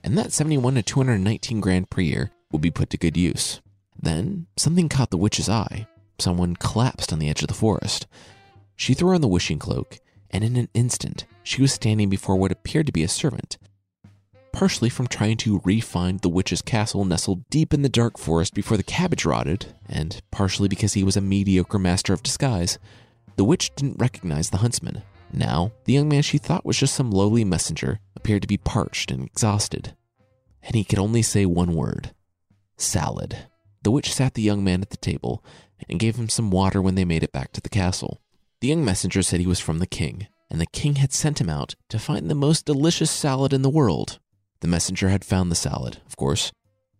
and 0.03 0.15
that 0.19 0.31
71 0.31 0.75
to 0.75 0.84
219 0.84 1.60
grand 1.62 1.89
per 1.89 2.01
year 2.01 2.31
would 2.51 2.62
be 2.62 2.69
put 2.69 2.91
to 2.91 2.97
good 2.97 3.17
use. 3.17 3.60
Then 3.99 4.45
something 4.55 4.88
caught 4.88 5.10
the 5.10 5.17
witch's 5.17 5.49
eye. 5.49 5.88
Someone 6.19 6.55
collapsed 6.55 7.12
on 7.12 7.17
the 7.17 7.27
edge 7.27 7.41
of 7.41 7.47
the 7.47 7.55
forest. 7.55 8.05
She 8.75 8.93
threw 8.93 9.15
on 9.15 9.21
the 9.21 9.27
wishing 9.27 9.58
cloak, 9.58 9.99
and 10.29 10.43
in 10.43 10.58
an 10.58 10.69
instant 10.75 11.25
she 11.41 11.63
was 11.63 11.73
standing 11.73 12.08
before 12.08 12.36
what 12.36 12.51
appeared 12.51 12.86
to 12.86 12.93
be 12.93 13.03
a 13.03 13.08
servant. 13.08 13.58
Partially 14.55 14.89
from 14.89 15.07
trying 15.07 15.35
to 15.37 15.61
re-find 15.65 16.21
the 16.21 16.29
witch's 16.29 16.61
castle 16.61 17.03
nestled 17.03 17.49
deep 17.49 17.73
in 17.73 17.81
the 17.81 17.89
dark 17.89 18.17
forest 18.17 18.53
before 18.53 18.77
the 18.77 18.83
cabbage 18.83 19.25
rotted, 19.25 19.73
and 19.89 20.21
partially 20.31 20.69
because 20.69 20.93
he 20.93 21.03
was 21.03 21.17
a 21.17 21.21
mediocre 21.21 21.77
master 21.77 22.13
of 22.13 22.23
disguise, 22.23 22.79
the 23.35 23.43
witch 23.43 23.75
didn't 23.75 23.99
recognize 23.99 24.49
the 24.49 24.59
huntsman. 24.59 25.03
Now, 25.33 25.73
the 25.83 25.91
young 25.91 26.07
man 26.07 26.21
she 26.21 26.37
thought 26.37 26.65
was 26.65 26.77
just 26.77 26.95
some 26.95 27.11
lowly 27.11 27.43
messenger 27.43 27.99
appeared 28.15 28.43
to 28.43 28.47
be 28.47 28.55
parched 28.55 29.11
and 29.11 29.25
exhausted, 29.25 29.93
and 30.63 30.73
he 30.73 30.85
could 30.85 30.99
only 30.99 31.21
say 31.21 31.45
one 31.45 31.75
word 31.75 32.13
salad. 32.77 33.49
The 33.83 33.91
witch 33.91 34.13
sat 34.13 34.35
the 34.35 34.41
young 34.41 34.63
man 34.63 34.81
at 34.81 34.89
the 34.89 34.97
table 34.97 35.43
and 35.89 35.99
gave 35.99 36.15
him 36.15 36.29
some 36.29 36.49
water 36.49 36.81
when 36.81 36.95
they 36.95 37.03
made 37.03 37.23
it 37.23 37.33
back 37.33 37.51
to 37.51 37.61
the 37.61 37.67
castle. 37.67 38.21
The 38.61 38.69
young 38.69 38.85
messenger 38.85 39.21
said 39.21 39.41
he 39.41 39.47
was 39.47 39.59
from 39.59 39.79
the 39.79 39.85
king, 39.85 40.27
and 40.49 40.61
the 40.61 40.65
king 40.65 40.95
had 40.95 41.11
sent 41.11 41.41
him 41.41 41.49
out 41.49 41.75
to 41.89 41.99
find 41.99 42.29
the 42.29 42.35
most 42.35 42.65
delicious 42.65 43.11
salad 43.11 43.51
in 43.51 43.61
the 43.61 43.69
world. 43.69 44.19
The 44.65 44.71
messenger 44.71 45.10
had 45.10 45.23
found 45.23 45.51
the 45.51 45.56
salad, 45.56 46.01
of 46.08 46.17
course, 46.17 46.51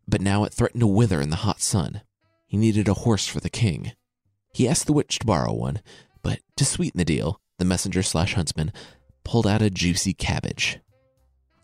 but 0.08 0.22
now 0.22 0.44
it 0.44 0.54
threatened 0.54 0.82
to 0.82 0.88
wither 0.88 1.20
in 1.20 1.32
the 1.32 1.38
hot 1.38 1.62
sun. 1.62 2.04
He 2.46 2.58
needed 2.58 2.88
a 2.88 2.94
horse 2.94 3.26
for 3.26 3.40
the 3.40 3.50
king. 3.50 3.94
He 4.54 4.68
asked 4.68 4.86
the 4.86 4.94
witch 4.94 5.18
to 5.18 5.26
borrow 5.26 5.52
one, 5.52 5.82
but 6.22 6.42
to 6.58 6.64
sweeten 6.64 7.00
the 7.00 7.04
deal, 7.04 7.42
the 7.58 7.66
messenger 7.66 8.04
slash 8.04 8.36
huntsman 8.36 8.72
pulled 9.24 9.48
out 9.48 9.64
a 9.64 9.72
juicy 9.72 10.14
cabbage. 10.14 10.78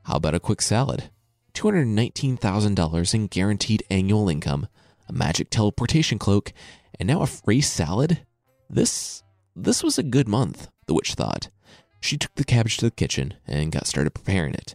How 0.06 0.16
about 0.16 0.34
a 0.34 0.40
quick 0.40 0.64
salad? 0.64 1.12
$219,000 1.54 3.14
in 3.14 3.28
guaranteed 3.28 3.84
annual 3.92 4.28
income, 4.28 4.66
a 5.08 5.14
magic 5.14 5.52
teleportation 5.52 6.18
cloak, 6.18 6.52
and 7.00 7.06
now 7.06 7.22
a 7.22 7.28
free 7.28 7.62
salad? 7.62 8.26
This 8.68 9.22
this 9.56 9.84
was 9.84 10.00
a 10.00 10.04
good 10.18 10.28
month, 10.28 10.68
the 10.88 10.96
witch 10.96 11.14
thought. 11.14 11.52
She 12.00 12.18
took 12.18 12.34
the 12.34 12.44
cabbage 12.44 12.78
to 12.78 12.86
the 12.86 12.90
kitchen 12.92 13.36
and 13.46 13.72
got 13.72 13.86
started 13.86 14.16
preparing 14.16 14.56
it. 14.56 14.74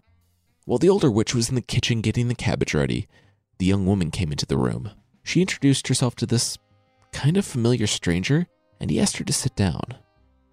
While 0.67 0.79
the 0.79 0.89
older 0.89 1.13
witch 1.13 1.33
was 1.33 1.49
in 1.49 1.55
the 1.55 1.63
kitchen 1.63 2.01
getting 2.01 2.27
the 2.27 2.35
cabbage 2.35 2.75
ready, 2.75 3.07
the 3.59 3.67
young 3.67 3.87
woman 3.87 4.11
came 4.11 4.33
into 4.33 4.47
the 4.47 4.57
room. 4.57 4.91
She 5.23 5.41
introduced 5.41 5.87
herself 5.87 6.17
to 6.17 6.27
this 6.27 6.59
kind 7.13 7.37
of 7.37 7.47
familiar 7.47 7.87
stranger, 7.87 8.49
and 8.81 8.91
he 8.91 8.99
asked 8.99 9.19
her 9.19 9.25
to 9.25 9.33
sit 9.33 9.55
down, 9.55 9.95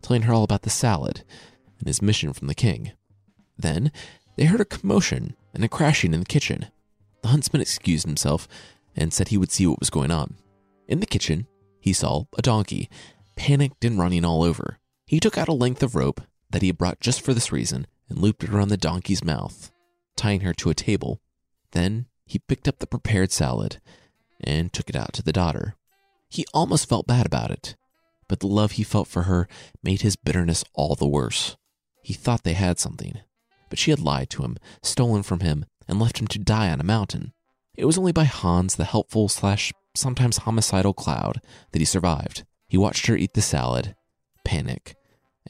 telling 0.04 0.22
her 0.22 0.34
all 0.34 0.44
about 0.44 0.62
the 0.62 0.70
salad 0.70 1.24
and 1.80 1.88
his 1.88 2.00
mission 2.00 2.32
from 2.32 2.48
the 2.48 2.54
king. 2.54 2.92
Then 3.58 3.92
they 4.38 4.46
heard 4.46 4.62
a 4.62 4.66
commotion 4.66 5.36
and 5.52 5.64
a 5.64 5.68
crashing 5.68 6.14
in 6.14 6.20
the 6.20 6.28
kitchen. 6.28 6.68
The 7.24 7.30
huntsman 7.30 7.64
excused 7.64 8.06
himself 8.06 8.48
and 8.96 9.12
said 9.12 9.30
he 9.30 9.38
would 9.38 9.52
see 9.52 9.66
what 9.66 9.80
was 9.80 9.90
going 9.90 10.12
on. 10.12 10.36
In 10.88 11.00
the 11.00 11.08
kitchen, 11.08 11.48
he 11.80 11.92
saw 11.92 12.26
a 12.38 12.44
donkey, 12.44 12.88
panicked 13.36 13.84
and 13.84 13.98
running 13.98 14.26
all 14.26 14.44
over. 14.44 14.78
He 15.08 15.20
took 15.20 15.40
out 15.40 15.48
a 15.48 15.54
length 15.54 15.82
of 15.82 15.96
rope 15.96 16.22
that 16.52 16.62
he 16.62 16.68
had 16.68 16.78
brought 16.78 17.00
just 17.00 17.22
for 17.22 17.34
this 17.34 17.52
reason 17.52 17.88
and 18.10 18.20
looped 18.20 18.44
it 18.44 18.52
around 18.52 18.68
the 18.68 18.78
donkey's 18.78 19.24
mouth, 19.24 19.72
tying 20.24 20.40
her 20.40 20.54
to 20.54 20.70
a 20.70 20.74
table. 20.74 21.20
Then 21.72 22.06
he 22.26 22.40
picked 22.40 22.70
up 22.70 22.80
the 22.80 22.88
prepared 22.88 23.34
salad 23.34 23.82
and 24.42 24.72
took 24.72 24.90
it 24.90 24.96
out 24.96 25.12
to 25.14 25.22
the 25.22 25.34
daughter. 25.34 25.76
He 26.30 26.46
almost 26.54 26.88
felt 26.88 27.08
bad 27.08 27.26
about 27.26 27.52
it, 27.52 27.76
but 28.30 28.40
the 28.40 28.48
love 28.48 28.74
he 28.74 28.84
felt 28.84 29.10
for 29.10 29.24
her 29.24 29.50
made 29.84 30.02
his 30.02 30.16
bitterness 30.16 30.64
all 30.74 30.96
the 30.96 31.08
worse. 31.08 31.58
He 32.02 32.14
thought 32.14 32.44
they 32.44 32.54
had 32.54 32.80
something, 32.80 33.20
but 33.70 33.78
she 33.78 33.92
had 33.92 34.00
lied 34.00 34.30
to 34.30 34.44
him, 34.44 34.56
stolen 34.82 35.24
from 35.24 35.42
him, 35.42 35.66
and 35.90 36.00
left 36.00 36.20
him 36.20 36.28
to 36.28 36.40
die 36.40 36.70
on 36.70 36.80
a 36.80 36.86
mountain. 36.86 37.34
It 37.76 37.84
was 37.84 37.98
only 37.98 38.14
by 38.14 38.24
Hans, 38.24 38.76
the 38.76 38.86
helpful 38.86 39.28
slash 39.28 39.74
sometimes 39.94 40.38
homicidal 40.38 40.94
cloud, 40.94 41.42
that 41.74 41.80
he 41.80 41.86
survived. 41.86 42.46
He 42.70 42.78
watched 42.78 43.08
her 43.08 43.18
eat 43.18 43.34
the 43.34 43.42
salad, 43.42 43.94
panic, 44.46 44.96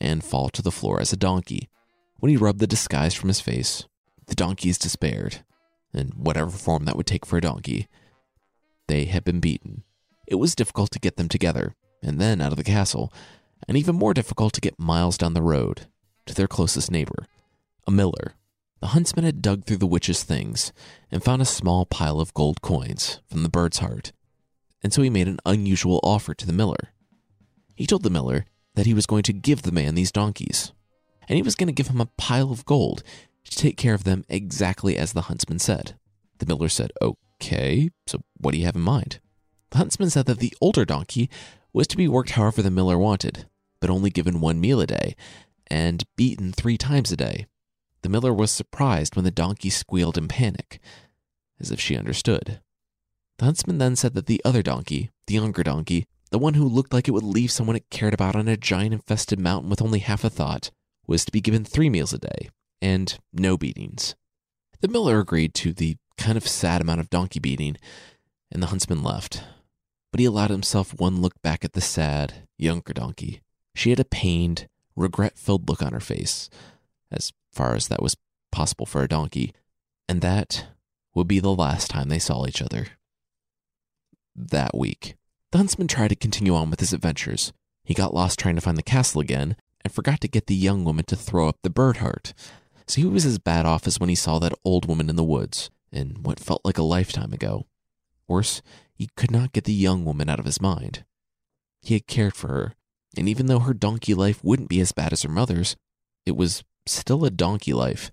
and 0.01 0.23
fall 0.23 0.49
to 0.49 0.63
the 0.63 0.71
floor 0.71 0.99
as 0.99 1.13
a 1.13 1.17
donkey. 1.17 1.69
When 2.17 2.31
he 2.31 2.37
rubbed 2.37 2.59
the 2.59 2.65
disguise 2.65 3.13
from 3.13 3.27
his 3.27 3.39
face, 3.39 3.85
the 4.27 4.35
donkeys 4.35 4.77
despaired, 4.77 5.43
in 5.93 6.07
whatever 6.09 6.51
form 6.51 6.85
that 6.85 6.95
would 6.95 7.05
take 7.05 7.25
for 7.25 7.37
a 7.37 7.41
donkey. 7.41 7.87
They 8.87 9.05
had 9.05 9.23
been 9.23 9.39
beaten. 9.39 9.83
It 10.27 10.35
was 10.35 10.55
difficult 10.55 10.91
to 10.91 10.99
get 10.99 11.17
them 11.17 11.29
together, 11.29 11.75
and 12.01 12.19
then 12.19 12.41
out 12.41 12.51
of 12.51 12.57
the 12.57 12.63
castle, 12.63 13.13
and 13.67 13.77
even 13.77 13.95
more 13.95 14.13
difficult 14.13 14.53
to 14.53 14.61
get 14.61 14.79
miles 14.79 15.17
down 15.17 15.33
the 15.33 15.41
road 15.41 15.87
to 16.25 16.33
their 16.33 16.47
closest 16.47 16.91
neighbor, 16.91 17.27
a 17.87 17.91
miller. 17.91 18.35
The 18.79 18.87
huntsman 18.87 19.25
had 19.25 19.41
dug 19.41 19.65
through 19.65 19.77
the 19.77 19.87
witch's 19.87 20.23
things 20.23 20.73
and 21.11 21.23
found 21.23 21.41
a 21.41 21.45
small 21.45 21.85
pile 21.85 22.19
of 22.19 22.33
gold 22.33 22.61
coins 22.61 23.21
from 23.29 23.43
the 23.43 23.49
bird's 23.49 23.79
heart, 23.79 24.11
and 24.81 24.91
so 24.91 25.01
he 25.01 25.09
made 25.09 25.27
an 25.27 25.39
unusual 25.45 25.99
offer 26.03 26.33
to 26.33 26.45
the 26.45 26.53
miller. 26.53 26.89
He 27.75 27.87
told 27.87 28.03
the 28.03 28.09
miller 28.09 28.45
that 28.75 28.85
he 28.85 28.93
was 28.93 29.05
going 29.05 29.23
to 29.23 29.33
give 29.33 29.61
the 29.61 29.71
man 29.71 29.95
these 29.95 30.11
donkeys, 30.11 30.73
and 31.29 31.37
he 31.37 31.41
was 31.41 31.55
going 31.55 31.67
to 31.67 31.73
give 31.73 31.87
him 31.87 32.01
a 32.01 32.09
pile 32.17 32.51
of 32.51 32.65
gold 32.65 33.03
to 33.45 33.55
take 33.55 33.77
care 33.77 33.93
of 33.93 34.03
them 34.03 34.23
exactly 34.29 34.97
as 34.97 35.13
the 35.13 35.23
huntsman 35.23 35.59
said. 35.59 35.95
The 36.39 36.45
miller 36.45 36.69
said, 36.69 36.91
Okay, 37.01 37.89
so 38.07 38.21
what 38.37 38.51
do 38.51 38.57
you 38.57 38.65
have 38.65 38.75
in 38.75 38.81
mind? 38.81 39.19
The 39.71 39.77
huntsman 39.77 40.09
said 40.09 40.25
that 40.27 40.39
the 40.39 40.53
older 40.61 40.85
donkey 40.85 41.29
was 41.73 41.87
to 41.87 41.97
be 41.97 42.07
worked 42.07 42.31
however 42.31 42.61
the 42.61 42.71
miller 42.71 42.97
wanted, 42.97 43.47
but 43.79 43.89
only 43.89 44.09
given 44.09 44.41
one 44.41 44.61
meal 44.61 44.79
a 44.79 44.87
day 44.87 45.15
and 45.67 46.03
beaten 46.15 46.51
three 46.51 46.77
times 46.77 47.11
a 47.11 47.17
day. 47.17 47.47
The 48.01 48.09
miller 48.09 48.33
was 48.33 48.51
surprised 48.51 49.15
when 49.15 49.25
the 49.25 49.31
donkey 49.31 49.69
squealed 49.69 50.17
in 50.17 50.27
panic, 50.27 50.79
as 51.59 51.71
if 51.71 51.79
she 51.79 51.97
understood. 51.97 52.59
The 53.39 53.45
huntsman 53.45 53.77
then 53.77 53.95
said 53.95 54.13
that 54.13 54.27
the 54.27 54.41
other 54.45 54.61
donkey, 54.61 55.09
the 55.25 55.33
younger 55.33 55.63
donkey, 55.63 56.05
the 56.31 56.37
one 56.37 56.53
who 56.53 56.67
looked 56.67 56.93
like 56.93 57.07
it 57.07 57.11
would 57.11 57.23
leave 57.23 57.51
someone 57.51 57.75
it 57.75 57.89
cared 57.89 58.13
about 58.13 58.35
on 58.35 58.47
a 58.47 58.57
giant 58.57 58.93
infested 58.93 59.39
mountain 59.39 59.69
with 59.69 59.81
only 59.81 59.99
half 59.99 60.23
a 60.23 60.29
thought, 60.29 60.69
was 61.07 61.25
to 61.25 61.31
be 61.31 61.41
given 61.41 61.63
three 61.63 61.89
meals 61.89 62.13
a 62.13 62.17
day 62.17 62.49
and 62.83 63.17
no 63.31 63.57
beatings. 63.57 64.13
The 64.81 64.89
miller 64.89 65.21
agreed 65.21 65.53
to 65.55 65.71
the 65.71 65.95
kind 66.17 66.37
of 66.37 66.45
sad 66.45 66.81
amount 66.81 66.99
of 66.99 67.09
donkey 67.09 67.39
beating, 67.39 67.77
and 68.51 68.61
the 68.61 68.67
huntsman 68.67 69.01
left. 69.01 69.41
But 70.11 70.19
he 70.19 70.25
allowed 70.25 70.49
himself 70.49 70.93
one 70.99 71.21
look 71.21 71.41
back 71.41 71.63
at 71.63 71.71
the 71.71 71.81
sad, 71.81 72.45
younger 72.57 72.91
donkey. 72.91 73.41
She 73.73 73.89
had 73.89 74.01
a 74.01 74.05
pained, 74.05 74.67
regret 74.97 75.39
filled 75.39 75.69
look 75.69 75.81
on 75.81 75.93
her 75.93 76.01
face, 76.01 76.49
as 77.09 77.31
far 77.53 77.73
as 77.73 77.87
that 77.87 78.03
was 78.03 78.17
possible 78.51 78.85
for 78.85 79.01
a 79.01 79.07
donkey, 79.07 79.53
and 80.09 80.19
that 80.19 80.67
would 81.15 81.27
be 81.27 81.39
the 81.39 81.55
last 81.55 81.89
time 81.89 82.09
they 82.09 82.19
saw 82.19 82.45
each 82.45 82.61
other. 82.61 82.87
That 84.35 84.77
week, 84.77 85.15
the 85.51 85.57
huntsman 85.57 85.87
tried 85.87 86.09
to 86.09 86.15
continue 86.15 86.53
on 86.53 86.69
with 86.69 86.81
his 86.81 86.91
adventures. 86.91 87.53
He 87.85 87.93
got 87.93 88.13
lost 88.13 88.39
trying 88.39 88.55
to 88.55 88.61
find 88.61 88.77
the 88.77 88.83
castle 88.83 89.21
again 89.21 89.55
and 89.85 89.93
forgot 89.93 90.19
to 90.21 90.27
get 90.27 90.47
the 90.47 90.55
young 90.55 90.83
woman 90.83 91.05
to 91.05 91.15
throw 91.15 91.47
up 91.47 91.59
the 91.61 91.69
bird 91.69 91.97
heart. 91.97 92.33
So 92.87 93.01
he 93.01 93.07
was 93.07 93.25
as 93.25 93.39
bad 93.39 93.65
off 93.65 93.87
as 93.87 93.99
when 93.99 94.09
he 94.09 94.15
saw 94.15 94.39
that 94.39 94.53
old 94.63 94.87
woman 94.87 95.09
in 95.09 95.15
the 95.15 95.23
woods 95.23 95.69
in 95.91 96.17
what 96.23 96.39
felt 96.39 96.65
like 96.65 96.77
a 96.77 96.83
lifetime 96.83 97.33
ago. 97.33 97.65
Worse, 98.27 98.61
he 98.93 99.09
could 99.15 99.31
not 99.31 99.53
get 99.53 99.63
the 99.63 99.73
young 99.73 100.05
woman 100.05 100.29
out 100.29 100.39
of 100.39 100.45
his 100.45 100.61
mind. 100.61 101.05
He 101.81 101.93
had 101.93 102.07
cared 102.07 102.35
for 102.35 102.47
her, 102.47 102.75
and 103.17 103.29
even 103.29 103.45
though 103.45 103.59
her 103.59 103.73
donkey 103.73 104.13
life 104.13 104.43
wouldn't 104.43 104.69
be 104.69 104.79
as 104.79 104.91
bad 104.91 105.13
as 105.13 105.23
her 105.23 105.29
mother's, 105.29 105.75
it 106.25 106.35
was 106.35 106.63
still 106.85 107.25
a 107.25 107.29
donkey 107.29 107.73
life, 107.73 108.11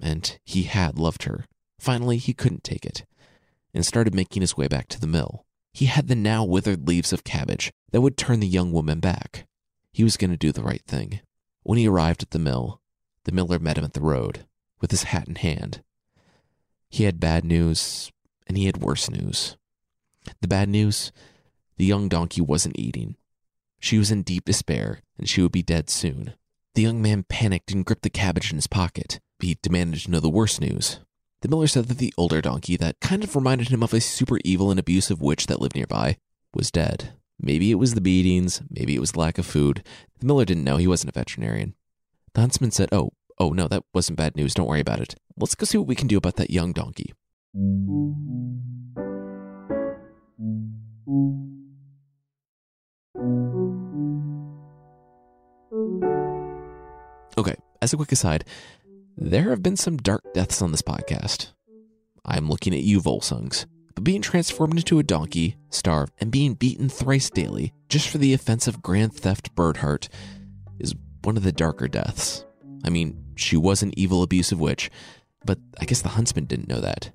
and 0.00 0.38
he 0.44 0.64
had 0.64 0.98
loved 0.98 1.24
her. 1.24 1.46
Finally, 1.78 2.18
he 2.18 2.32
couldn't 2.32 2.64
take 2.64 2.84
it 2.84 3.04
and 3.74 3.86
started 3.86 4.14
making 4.14 4.42
his 4.42 4.56
way 4.56 4.68
back 4.68 4.88
to 4.88 5.00
the 5.00 5.06
mill. 5.06 5.44
He 5.72 5.86
had 5.86 6.08
the 6.08 6.14
now 6.14 6.44
withered 6.44 6.86
leaves 6.86 7.12
of 7.12 7.24
cabbage 7.24 7.72
that 7.90 8.02
would 8.02 8.16
turn 8.16 8.40
the 8.40 8.46
young 8.46 8.72
woman 8.72 9.00
back. 9.00 9.46
He 9.92 10.04
was 10.04 10.16
going 10.16 10.30
to 10.30 10.36
do 10.36 10.52
the 10.52 10.62
right 10.62 10.82
thing. 10.86 11.20
When 11.62 11.78
he 11.78 11.88
arrived 11.88 12.22
at 12.22 12.30
the 12.30 12.38
mill, 12.38 12.80
the 13.24 13.32
miller 13.32 13.58
met 13.58 13.78
him 13.78 13.84
at 13.84 13.92
the 13.92 14.00
road 14.00 14.46
with 14.80 14.90
his 14.90 15.04
hat 15.04 15.28
in 15.28 15.36
hand. 15.36 15.82
He 16.90 17.04
had 17.04 17.20
bad 17.20 17.44
news, 17.44 18.12
and 18.46 18.56
he 18.56 18.66
had 18.66 18.78
worse 18.78 19.10
news. 19.10 19.56
The 20.40 20.48
bad 20.48 20.68
news 20.68 21.12
the 21.78 21.86
young 21.86 22.08
donkey 22.08 22.40
wasn't 22.40 22.78
eating. 22.78 23.16
She 23.80 23.98
was 23.98 24.10
in 24.10 24.22
deep 24.22 24.44
despair, 24.44 25.00
and 25.18 25.28
she 25.28 25.42
would 25.42 25.52
be 25.52 25.62
dead 25.62 25.90
soon. 25.90 26.34
The 26.74 26.82
young 26.82 27.02
man 27.02 27.24
panicked 27.24 27.72
and 27.72 27.84
gripped 27.84 28.02
the 28.02 28.10
cabbage 28.10 28.50
in 28.50 28.56
his 28.56 28.66
pocket. 28.66 29.18
He 29.40 29.58
demanded 29.60 30.00
to 30.00 30.10
know 30.10 30.20
the 30.20 30.28
worst 30.28 30.60
news. 30.60 31.00
The 31.40 31.48
miller 31.48 31.66
said 31.66 31.86
that 31.86 31.98
the 31.98 32.14
older 32.16 32.40
donkey, 32.40 32.76
that 32.76 33.00
kind 33.00 33.24
of 33.24 33.34
reminded 33.34 33.68
him 33.68 33.82
of 33.82 33.92
a 33.92 34.00
super 34.00 34.38
evil 34.44 34.70
and 34.70 34.78
abusive 34.78 35.20
witch 35.20 35.46
that 35.48 35.60
lived 35.60 35.74
nearby, 35.74 36.18
was 36.54 36.70
dead. 36.70 37.14
Maybe 37.40 37.72
it 37.72 37.80
was 37.80 37.94
the 37.94 38.00
beatings, 38.00 38.62
maybe 38.70 38.94
it 38.94 39.00
was 39.00 39.16
lack 39.16 39.38
of 39.38 39.46
food. 39.46 39.82
The 40.20 40.26
miller 40.26 40.44
didn't 40.44 40.62
know, 40.62 40.76
he 40.76 40.86
wasn't 40.86 41.10
a 41.10 41.18
veterinarian. 41.18 41.74
The 42.34 42.40
huntsman 42.40 42.70
said, 42.70 42.88
Oh, 42.92 43.10
oh 43.38 43.50
no, 43.50 43.68
that 43.68 43.84
wasn't 43.92 44.18
bad 44.18 44.36
news. 44.36 44.54
Don't 44.54 44.66
worry 44.66 44.80
about 44.80 45.00
it. 45.00 45.14
Let's 45.36 45.54
go 45.54 45.64
see 45.64 45.78
what 45.78 45.86
we 45.86 45.94
can 45.94 46.08
do 46.08 46.16
about 46.16 46.36
that 46.36 46.50
young 46.50 46.72
donkey. 46.72 47.12
Okay, 57.38 57.56
as 57.80 57.92
a 57.92 57.96
quick 57.96 58.12
aside, 58.12 58.44
there 59.16 59.50
have 59.50 59.62
been 59.62 59.76
some 59.76 59.96
dark 59.96 60.22
deaths 60.32 60.62
on 60.62 60.70
this 60.70 60.82
podcast. 60.82 61.52
I'm 62.24 62.48
looking 62.48 62.74
at 62.74 62.82
you, 62.82 63.00
Volsungs. 63.00 63.66
But 63.94 64.04
being 64.04 64.22
transformed 64.22 64.76
into 64.76 64.98
a 64.98 65.02
donkey, 65.02 65.56
starved, 65.68 66.14
and 66.18 66.30
being 66.30 66.54
beaten 66.54 66.88
thrice 66.88 67.28
daily 67.28 67.74
just 67.88 68.08
for 68.08 68.16
the 68.18 68.32
offense 68.32 68.66
of 68.66 68.80
grand 68.80 69.14
theft 69.14 69.54
Birdheart 69.54 70.08
is 70.78 70.94
one 71.22 71.36
of 71.36 71.42
the 71.42 71.52
darker 71.52 71.88
deaths. 71.88 72.44
I 72.84 72.90
mean, 72.90 73.24
she 73.34 73.56
was 73.56 73.82
an 73.82 73.96
evil, 73.98 74.22
abusive 74.22 74.60
witch, 74.60 74.90
but 75.44 75.58
I 75.80 75.84
guess 75.84 76.02
the 76.02 76.10
huntsman 76.10 76.46
didn't 76.46 76.68
know 76.68 76.80
that. 76.80 77.10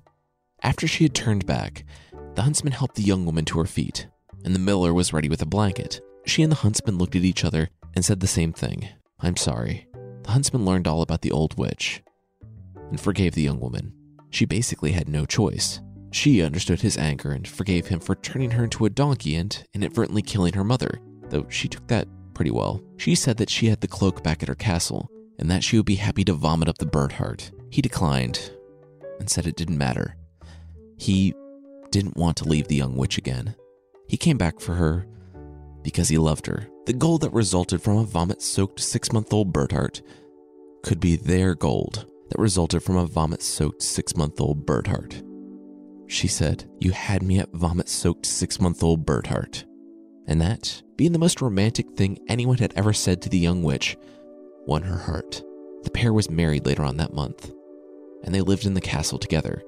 After 0.62 0.86
she 0.86 1.04
had 1.04 1.14
turned 1.14 1.46
back, 1.46 1.84
the 2.34 2.42
huntsman 2.42 2.72
helped 2.72 2.96
the 2.96 3.02
young 3.02 3.24
woman 3.24 3.44
to 3.46 3.58
her 3.58 3.64
feet, 3.64 4.08
and 4.44 4.54
the 4.54 4.60
miller 4.60 4.92
was 4.92 5.12
ready 5.12 5.28
with 5.28 5.42
a 5.42 5.46
blanket. 5.46 6.00
She 6.26 6.42
and 6.42 6.50
the 6.50 6.56
huntsman 6.56 6.98
looked 6.98 7.16
at 7.16 7.24
each 7.24 7.44
other 7.44 7.70
and 7.94 8.04
said 8.04 8.20
the 8.20 8.26
same 8.26 8.52
thing 8.52 8.88
I'm 9.20 9.36
sorry. 9.36 9.86
The 10.22 10.32
huntsman 10.32 10.64
learned 10.64 10.86
all 10.86 11.02
about 11.02 11.22
the 11.22 11.32
old 11.32 11.56
witch 11.58 12.02
and 12.90 13.00
forgave 13.00 13.34
the 13.34 13.42
young 13.42 13.60
woman. 13.60 13.92
She 14.30 14.44
basically 14.44 14.92
had 14.92 15.08
no 15.08 15.24
choice. 15.26 15.80
She 16.10 16.42
understood 16.42 16.80
his 16.80 16.96
anger 16.96 17.32
and 17.32 17.46
forgave 17.46 17.88
him 17.88 18.00
for 18.00 18.14
turning 18.14 18.52
her 18.52 18.64
into 18.64 18.84
a 18.84 18.90
donkey 18.90 19.34
and 19.36 19.64
inadvertently 19.74 20.22
killing 20.22 20.54
her 20.54 20.64
mother, 20.64 21.00
though 21.28 21.46
she 21.48 21.68
took 21.68 21.86
that 21.88 22.08
pretty 22.38 22.52
well. 22.52 22.80
She 22.96 23.16
said 23.16 23.36
that 23.38 23.50
she 23.50 23.66
had 23.66 23.80
the 23.80 23.88
cloak 23.88 24.22
back 24.22 24.44
at 24.44 24.48
her 24.48 24.54
castle 24.54 25.10
and 25.40 25.50
that 25.50 25.64
she 25.64 25.76
would 25.76 25.86
be 25.86 25.96
happy 25.96 26.22
to 26.22 26.32
vomit 26.32 26.68
up 26.68 26.78
the 26.78 26.86
bird 26.86 27.10
heart. 27.10 27.50
He 27.68 27.82
declined 27.82 28.52
and 29.18 29.28
said 29.28 29.44
it 29.44 29.56
didn't 29.56 29.76
matter. 29.76 30.14
He 30.96 31.34
didn't 31.90 32.16
want 32.16 32.36
to 32.36 32.48
leave 32.48 32.68
the 32.68 32.76
young 32.76 32.94
witch 32.94 33.18
again. 33.18 33.56
He 34.06 34.16
came 34.16 34.38
back 34.38 34.60
for 34.60 34.74
her 34.74 35.04
because 35.82 36.10
he 36.10 36.16
loved 36.16 36.46
her. 36.46 36.68
The 36.86 36.92
gold 36.92 37.22
that 37.22 37.32
resulted 37.32 37.82
from 37.82 37.96
a 37.96 38.04
vomit 38.04 38.40
soaked 38.40 38.78
six 38.78 39.12
month 39.12 39.32
old 39.32 39.52
bird 39.52 39.72
heart 39.72 40.00
could 40.84 41.00
be 41.00 41.16
their 41.16 41.56
gold 41.56 42.06
that 42.30 42.38
resulted 42.38 42.84
from 42.84 42.98
a 42.98 43.06
vomit 43.06 43.42
soaked 43.42 43.82
six 43.82 44.16
month 44.16 44.40
old 44.40 44.64
bird 44.64 44.86
heart. 44.86 45.24
She 46.06 46.28
said, 46.28 46.70
You 46.78 46.92
had 46.92 47.24
me 47.24 47.40
at 47.40 47.52
vomit 47.52 47.88
soaked 47.88 48.26
six 48.26 48.60
month 48.60 48.84
old 48.84 49.04
bird 49.04 49.26
heart. 49.26 49.64
And 50.28 50.40
that, 50.40 50.82
being 50.98 51.12
the 51.12 51.18
most 51.18 51.40
romantic 51.40 51.88
thing 51.92 52.18
anyone 52.28 52.58
had 52.58 52.74
ever 52.76 52.92
said 52.92 53.22
to 53.22 53.28
the 53.28 53.38
young 53.38 53.62
witch, 53.62 53.96
won 54.66 54.82
her 54.82 54.98
heart. 54.98 55.42
The 55.84 55.90
pair 55.90 56.12
was 56.12 56.28
married 56.28 56.66
later 56.66 56.82
on 56.82 56.96
that 56.96 57.14
month, 57.14 57.52
and 58.24 58.34
they 58.34 58.40
lived 58.40 58.66
in 58.66 58.74
the 58.74 58.80
castle 58.80 59.18
together, 59.18 59.62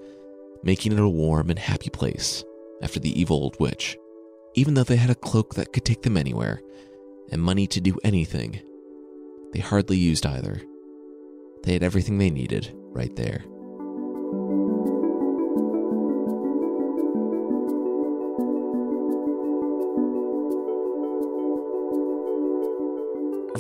making 0.65 0.93
it 0.93 0.99
a 0.99 1.09
warm 1.09 1.49
and 1.49 1.59
happy 1.59 1.89
place 1.89 2.45
after 2.83 2.99
the 2.99 3.19
evil 3.19 3.37
old 3.37 3.59
witch. 3.61 3.97
Even 4.55 4.75
though 4.75 4.83
they 4.83 4.97
had 4.97 5.11
a 5.11 5.15
cloak 5.15 5.55
that 5.55 5.73
could 5.73 5.85
take 5.85 6.03
them 6.03 6.17
anywhere 6.17 6.61
and 7.31 7.41
money 7.41 7.69
to 7.69 7.81
do 7.81 7.97
anything, 8.03 8.61
they 9.53 9.61
hardly 9.61 9.97
used 9.97 10.27
either. 10.27 10.61
They 11.63 11.75
had 11.75 11.85
everything 11.85 12.19
they 12.19 12.31
needed 12.31 12.73
right 12.75 13.15
there. 13.15 13.45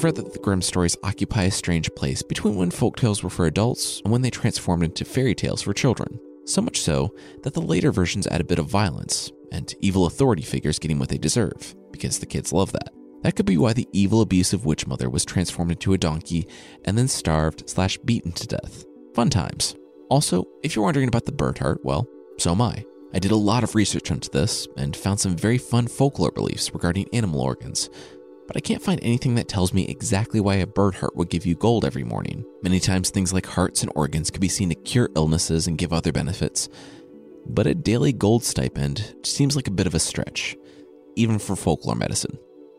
Read 0.02 0.14
that 0.14 0.32
the 0.32 0.38
Grimm 0.38 0.62
stories 0.62 0.96
occupy 1.02 1.42
a 1.42 1.50
strange 1.50 1.94
place 1.94 2.22
between 2.22 2.56
when 2.56 2.70
folktales 2.70 3.22
were 3.22 3.28
for 3.28 3.44
adults 3.44 4.00
and 4.02 4.10
when 4.10 4.22
they 4.22 4.30
transformed 4.30 4.82
into 4.82 5.04
fairy 5.04 5.34
tales 5.34 5.60
for 5.60 5.74
children. 5.74 6.18
So 6.46 6.62
much 6.62 6.80
so 6.80 7.14
that 7.42 7.52
the 7.52 7.60
later 7.60 7.92
versions 7.92 8.26
add 8.26 8.40
a 8.40 8.44
bit 8.44 8.58
of 8.58 8.66
violence 8.66 9.30
and 9.52 9.74
evil 9.80 10.06
authority 10.06 10.40
figures 10.40 10.78
getting 10.78 10.98
what 10.98 11.10
they 11.10 11.18
deserve, 11.18 11.74
because 11.92 12.18
the 12.18 12.24
kids 12.24 12.50
love 12.50 12.72
that. 12.72 12.94
That 13.22 13.36
could 13.36 13.44
be 13.44 13.58
why 13.58 13.74
the 13.74 13.88
evil, 13.92 14.22
abusive 14.22 14.64
witch 14.64 14.86
mother 14.86 15.10
was 15.10 15.26
transformed 15.26 15.72
into 15.72 15.92
a 15.92 15.98
donkey 15.98 16.48
and 16.86 16.96
then 16.96 17.08
starved 17.08 17.68
slash 17.68 17.98
beaten 17.98 18.32
to 18.32 18.46
death. 18.46 18.86
Fun 19.14 19.28
times. 19.28 19.76
Also, 20.08 20.46
if 20.62 20.74
you're 20.74 20.84
wondering 20.84 21.08
about 21.08 21.26
the 21.26 21.32
bird 21.32 21.58
heart, 21.58 21.80
well, 21.84 22.08
so 22.38 22.52
am 22.52 22.62
I. 22.62 22.86
I 23.12 23.18
did 23.18 23.32
a 23.32 23.36
lot 23.36 23.64
of 23.64 23.74
research 23.74 24.10
into 24.10 24.30
this 24.30 24.66
and 24.78 24.96
found 24.96 25.20
some 25.20 25.36
very 25.36 25.58
fun 25.58 25.88
folklore 25.88 26.32
beliefs 26.32 26.72
regarding 26.72 27.12
animal 27.12 27.40
organs, 27.42 27.90
but 28.50 28.56
I 28.56 28.66
can't 28.66 28.82
find 28.82 28.98
anything 29.00 29.36
that 29.36 29.46
tells 29.46 29.72
me 29.72 29.86
exactly 29.86 30.40
why 30.40 30.56
a 30.56 30.66
bird 30.66 30.96
heart 30.96 31.14
would 31.14 31.30
give 31.30 31.46
you 31.46 31.54
gold 31.54 31.84
every 31.84 32.02
morning. 32.02 32.44
Many 32.64 32.80
times, 32.80 33.08
things 33.08 33.32
like 33.32 33.46
hearts 33.46 33.84
and 33.84 33.92
organs 33.94 34.28
could 34.28 34.40
be 34.40 34.48
seen 34.48 34.70
to 34.70 34.74
cure 34.74 35.08
illnesses 35.14 35.68
and 35.68 35.78
give 35.78 35.92
other 35.92 36.10
benefits, 36.10 36.68
but 37.46 37.68
a 37.68 37.76
daily 37.76 38.12
gold 38.12 38.42
stipend 38.42 39.14
seems 39.22 39.54
like 39.54 39.68
a 39.68 39.70
bit 39.70 39.86
of 39.86 39.94
a 39.94 40.00
stretch, 40.00 40.56
even 41.14 41.38
for 41.38 41.54
folklore 41.54 41.94
medicine. 41.94 42.36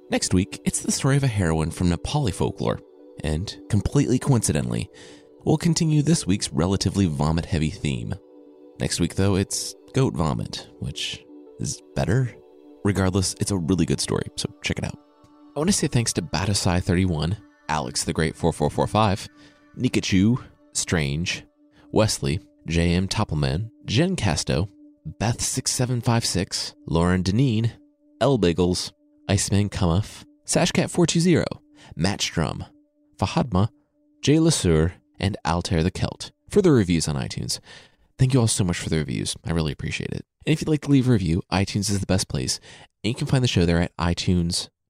Next 0.09 0.33
week, 0.33 0.59
it's 0.65 0.81
the 0.81 0.91
story 0.91 1.15
of 1.15 1.23
a 1.23 1.27
heroine 1.27 1.71
from 1.71 1.89
Nepali 1.89 2.33
folklore, 2.33 2.81
and 3.23 3.57
completely 3.69 4.19
coincidentally, 4.19 4.89
we'll 5.45 5.55
continue 5.55 6.01
this 6.01 6.27
week's 6.27 6.51
relatively 6.51 7.05
vomit 7.05 7.45
heavy 7.45 7.69
theme. 7.69 8.13
Next 8.81 8.99
week, 8.99 9.15
though, 9.15 9.35
it's 9.35 9.73
goat 9.93 10.15
vomit, 10.15 10.67
which 10.79 11.23
is 11.61 11.81
better. 11.95 12.29
Regardless, 12.83 13.35
it's 13.39 13.51
a 13.51 13.57
really 13.57 13.85
good 13.85 14.01
story, 14.01 14.25
so 14.35 14.53
check 14.61 14.77
it 14.77 14.83
out. 14.83 14.99
I 15.53 15.59
want 15.59 15.69
to 15.69 15.73
say 15.73 15.87
thanks 15.87 16.13
to 16.13 16.21
Batasai31, 16.21 17.35
Alex 17.67 18.05
the 18.05 18.13
Great 18.13 18.37
4445, 18.37 19.27
Nikachu, 19.77 20.41
Strange, 20.71 21.43
Wesley, 21.91 22.39
JM 22.69 23.09
Toppelman, 23.09 23.69
Jen 23.83 24.15
Casto, 24.15 24.69
Beth6756, 25.19 26.75
Lauren 26.87 27.21
Deneen, 27.21 27.71
L 28.21 28.37
Biggles, 28.37 28.93
Iceman 29.27 29.69
Cumuff, 29.69 30.23
Sashcat420, 30.45 31.43
Matt 31.97 32.21
Fahadma, 32.21 33.67
Jay 34.21 34.37
Lasur, 34.37 34.93
and 35.19 35.35
Altair 35.45 35.83
the 35.83 35.91
Celt 35.91 36.31
for 36.49 36.61
the 36.61 36.71
reviews 36.71 37.09
on 37.09 37.15
iTunes. 37.15 37.59
Thank 38.17 38.33
you 38.33 38.39
all 38.39 38.47
so 38.47 38.63
much 38.63 38.79
for 38.79 38.87
the 38.87 38.99
reviews. 38.99 39.35
I 39.43 39.51
really 39.51 39.73
appreciate 39.73 40.11
it. 40.11 40.25
And 40.45 40.53
if 40.53 40.61
you'd 40.61 40.69
like 40.69 40.81
to 40.83 40.91
leave 40.91 41.09
a 41.09 41.11
review, 41.11 41.41
iTunes 41.51 41.89
is 41.89 41.99
the 41.99 42.05
best 42.05 42.29
place. 42.29 42.61
And 43.03 43.09
you 43.09 43.15
can 43.15 43.27
find 43.27 43.43
the 43.43 43.49
show 43.49 43.65
there 43.65 43.81
at 43.81 43.95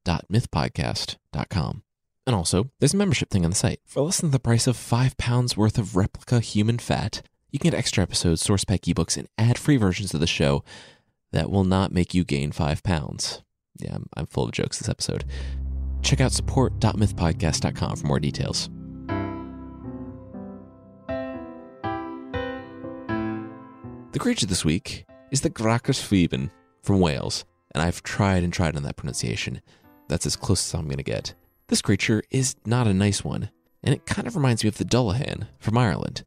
itunes.mythpodcast.com. 0.06 1.84
And 2.28 2.36
also, 2.36 2.70
there's 2.80 2.94
a 2.94 2.98
membership 2.98 3.30
thing 3.30 3.44
on 3.44 3.52
the 3.52 3.56
site. 3.56 3.80
For 3.86 4.02
less 4.02 4.22
than 4.22 4.32
the 4.32 4.40
price 4.40 4.68
of 4.68 4.78
five 4.78 5.18
pounds 5.18 5.58
worth 5.58 5.78
of 5.78 5.96
replica 5.96 6.40
human 6.40 6.78
fat, 6.78 7.24
you 7.50 7.60
can 7.60 7.72
get 7.72 7.78
extra 7.78 8.04
episodes, 8.04 8.42
source 8.42 8.64
pack 8.64 8.82
ebooks, 8.82 9.18
and 9.18 9.28
ad 9.38 9.58
free 9.58 9.78
versions 9.78 10.14
of 10.14 10.20
the 10.20 10.28
show 10.28 10.64
that 11.32 11.50
will 11.50 11.64
not 11.64 11.92
make 11.92 12.14
you 12.14 12.24
gain 12.24 12.52
five 12.52 12.84
pounds. 12.84 13.42
Yeah, 13.80 13.96
I'm, 13.96 14.06
I'm 14.16 14.26
full 14.28 14.46
of 14.46 14.52
jokes 14.52 14.78
this 14.78 14.90
episode. 14.90 15.26
Check 16.04 16.22
out 16.22 16.32
support.mythpodcast.com 16.32 17.96
for 17.96 18.08
more 18.08 18.20
details. 18.20 18.70
The 24.12 24.20
creature 24.20 24.46
this 24.46 24.66
week 24.66 25.06
is 25.32 25.42
the 25.42 25.50
Gwrach 25.50 25.88
y 25.88 25.94
Rhibyn 25.94 26.52
from 26.84 27.00
Wales, 27.00 27.46
and 27.74 27.82
I've 27.82 28.04
tried 28.04 28.44
and 28.44 28.52
tried 28.54 28.76
on 28.76 28.84
that 28.84 28.98
pronunciation. 28.98 29.62
That's 30.12 30.26
as 30.26 30.36
close 30.36 30.68
as 30.68 30.78
I'm 30.78 30.88
going 30.88 30.98
to 30.98 31.04
get. 31.04 31.36
This 31.70 31.82
creature 31.82 32.22
is 32.30 32.58
not 32.66 32.86
a 32.86 32.94
nice 32.94 33.24
one, 33.24 33.50
and 33.82 33.96
it 33.96 34.06
kind 34.06 34.28
of 34.28 34.36
reminds 34.36 34.62
me 34.62 34.68
of 34.68 34.78
the 34.78 34.84
Dullahan 34.84 35.48
from 35.58 35.78
Ireland, 35.78 36.26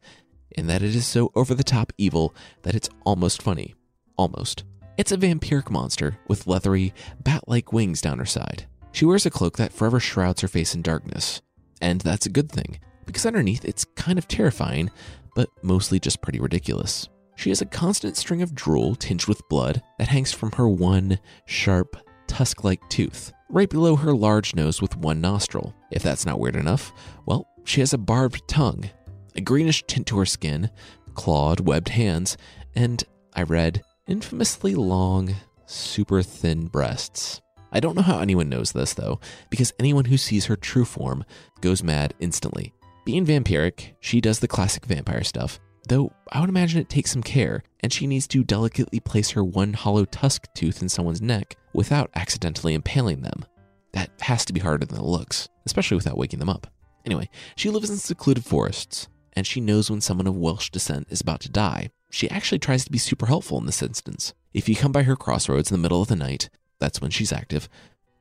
in 0.52 0.68
that 0.68 0.82
it 0.82 0.96
is 0.96 1.06
so 1.06 1.30
over 1.34 1.54
the 1.54 1.62
top 1.62 1.92
evil 1.98 2.34
that 2.62 2.74
it's 2.74 2.88
almost 3.04 3.42
funny. 3.42 3.74
Almost. 4.16 4.64
It's 4.96 5.12
a 5.12 5.18
vampiric 5.18 5.68
monster 5.68 6.16
with 6.28 6.46
leathery, 6.46 6.94
bat 7.22 7.46
like 7.46 7.74
wings 7.74 8.00
down 8.00 8.18
her 8.20 8.24
side. 8.24 8.64
She 8.90 9.04
wears 9.04 9.26
a 9.26 9.30
cloak 9.30 9.58
that 9.58 9.74
forever 9.74 10.00
shrouds 10.00 10.40
her 10.40 10.48
face 10.48 10.74
in 10.74 10.80
darkness. 10.80 11.42
And 11.82 12.00
that's 12.00 12.24
a 12.24 12.30
good 12.30 12.50
thing, 12.50 12.80
because 13.04 13.26
underneath 13.26 13.66
it's 13.66 13.84
kind 13.96 14.16
of 14.16 14.26
terrifying, 14.26 14.90
but 15.34 15.50
mostly 15.60 16.00
just 16.00 16.22
pretty 16.22 16.40
ridiculous. 16.40 17.10
She 17.36 17.50
has 17.50 17.60
a 17.60 17.66
constant 17.66 18.16
string 18.16 18.40
of 18.40 18.54
drool 18.54 18.94
tinged 18.94 19.26
with 19.26 19.46
blood 19.50 19.82
that 19.98 20.08
hangs 20.08 20.32
from 20.32 20.52
her 20.52 20.66
one 20.66 21.18
sharp, 21.44 21.98
tusk 22.34 22.64
like 22.64 22.80
tooth, 22.88 23.32
right 23.48 23.70
below 23.70 23.94
her 23.94 24.12
large 24.12 24.56
nose 24.56 24.82
with 24.82 24.96
one 24.96 25.20
nostril. 25.20 25.72
If 25.92 26.02
that's 26.02 26.26
not 26.26 26.40
weird 26.40 26.56
enough, 26.56 26.92
well, 27.26 27.46
she 27.62 27.78
has 27.78 27.92
a 27.92 27.98
barbed 27.98 28.42
tongue, 28.48 28.90
a 29.36 29.40
greenish 29.40 29.84
tint 29.86 30.08
to 30.08 30.18
her 30.18 30.26
skin, 30.26 30.68
clawed, 31.14 31.60
webbed 31.60 31.90
hands, 31.90 32.36
and, 32.74 33.04
I 33.34 33.44
read, 33.44 33.82
infamously 34.08 34.74
long, 34.74 35.36
super 35.66 36.22
thin 36.22 36.66
breasts. 36.66 37.40
I 37.70 37.78
don't 37.78 37.94
know 37.94 38.02
how 38.02 38.18
anyone 38.18 38.48
knows 38.48 38.72
this, 38.72 38.94
though, 38.94 39.20
because 39.48 39.72
anyone 39.78 40.06
who 40.06 40.16
sees 40.16 40.46
her 40.46 40.56
true 40.56 40.84
form 40.84 41.24
goes 41.60 41.84
mad 41.84 42.14
instantly. 42.18 42.74
Being 43.04 43.26
vampiric, 43.26 43.92
she 44.00 44.20
does 44.20 44.40
the 44.40 44.48
classic 44.48 44.86
vampire 44.86 45.22
stuff, 45.22 45.60
though 45.88 46.12
I 46.32 46.40
would 46.40 46.48
imagine 46.48 46.80
it 46.80 46.88
takes 46.88 47.10
some 47.10 47.22
care, 47.22 47.62
and 47.80 47.92
she 47.92 48.06
needs 48.06 48.26
to 48.28 48.44
delicately 48.44 49.00
place 49.00 49.30
her 49.30 49.44
one 49.44 49.72
hollow 49.72 50.04
tusk 50.04 50.46
tooth 50.54 50.82
in 50.82 50.88
someone's 50.88 51.22
neck 51.22 51.56
without 51.72 52.10
accidentally 52.14 52.74
impaling 52.74 53.22
them. 53.22 53.44
That 53.92 54.10
has 54.22 54.44
to 54.46 54.52
be 54.52 54.60
harder 54.60 54.86
than 54.86 54.98
it 54.98 55.04
looks, 55.04 55.48
especially 55.66 55.96
without 55.96 56.16
waking 56.16 56.38
them 56.38 56.48
up. 56.48 56.66
Anyway, 57.04 57.28
she 57.56 57.70
lives 57.70 57.90
in 57.90 57.96
secluded 57.96 58.44
forests, 58.44 59.08
and 59.34 59.46
she 59.46 59.60
knows 59.60 59.90
when 59.90 60.00
someone 60.00 60.26
of 60.26 60.36
Welsh 60.36 60.70
descent 60.70 61.08
is 61.10 61.20
about 61.20 61.40
to 61.40 61.50
die. 61.50 61.90
She 62.10 62.30
actually 62.30 62.58
tries 62.60 62.84
to 62.84 62.92
be 62.92 62.98
super 62.98 63.26
helpful 63.26 63.58
in 63.58 63.66
this 63.66 63.82
instance. 63.82 64.34
If 64.52 64.68
you 64.68 64.76
come 64.76 64.92
by 64.92 65.02
her 65.02 65.16
crossroads 65.16 65.70
in 65.70 65.76
the 65.76 65.82
middle 65.82 66.00
of 66.00 66.08
the 66.08 66.16
night, 66.16 66.48
that's 66.78 67.00
when 67.00 67.10
she's 67.10 67.32
active, 67.32 67.68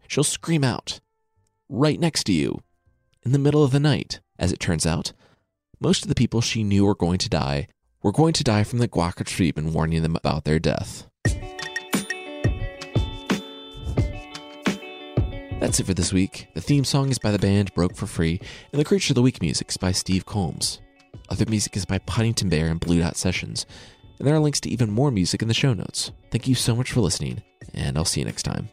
she'll 0.07 0.23
scream 0.23 0.63
out, 0.63 0.99
right 1.69 1.99
next 1.99 2.25
to 2.25 2.33
you, 2.33 2.61
in 3.23 3.31
the 3.31 3.39
middle 3.39 3.63
of 3.63 3.71
the 3.71 3.79
night, 3.79 4.19
As 4.37 4.51
it 4.51 4.59
turns 4.59 4.85
out, 4.85 5.13
most 5.83 6.03
of 6.03 6.07
the 6.07 6.15
people 6.15 6.39
she 6.39 6.63
knew 6.63 6.85
were 6.85 6.95
going 6.95 7.17
to 7.17 7.27
die 7.27 7.67
were 8.01 8.13
going 8.13 8.31
to 8.31 8.43
die 8.43 8.63
from 8.63 8.79
the 8.79 8.87
Gwrach 8.87 9.19
y 9.19 9.25
Rhibyn 9.25 9.73
warning 9.73 10.01
them 10.01 10.15
about 10.15 10.45
their 10.45 10.57
death. 10.57 11.07
That's 15.59 15.81
it 15.81 15.85
for 15.85 15.93
this 15.93 16.13
week. 16.13 16.47
The 16.53 16.61
theme 16.61 16.85
song 16.85 17.09
is 17.09 17.19
by 17.19 17.31
the 17.31 17.39
band 17.39 17.73
Broke 17.73 17.95
for 17.95 18.07
Free, 18.07 18.39
and 18.71 18.79
the 18.79 18.85
Creature 18.85 19.11
of 19.11 19.15
the 19.15 19.21
Week 19.21 19.41
music 19.41 19.69
is 19.69 19.77
by 19.77 19.91
Steve 19.91 20.25
Combs. 20.25 20.79
Other 21.29 21.45
music 21.47 21.75
is 21.75 21.85
by 21.85 21.99
Podington 21.99 22.49
Bear 22.49 22.67
and 22.67 22.79
Blue 22.79 22.99
Dot 22.99 23.17
Sessions, 23.17 23.65
and 24.19 24.27
there 24.27 24.35
are 24.35 24.39
links 24.39 24.61
to 24.61 24.69
even 24.69 24.89
more 24.89 25.11
music 25.11 25.41
in 25.41 25.49
the 25.49 25.53
show 25.53 25.73
notes. 25.73 26.11
Thank 26.31 26.47
you 26.47 26.55
so 26.55 26.75
much 26.75 26.93
for 26.93 27.01
listening, 27.01 27.43
and 27.73 27.97
I'll 27.97 28.05
see 28.05 28.21
you 28.21 28.25
next 28.25 28.43
time. 28.43 28.69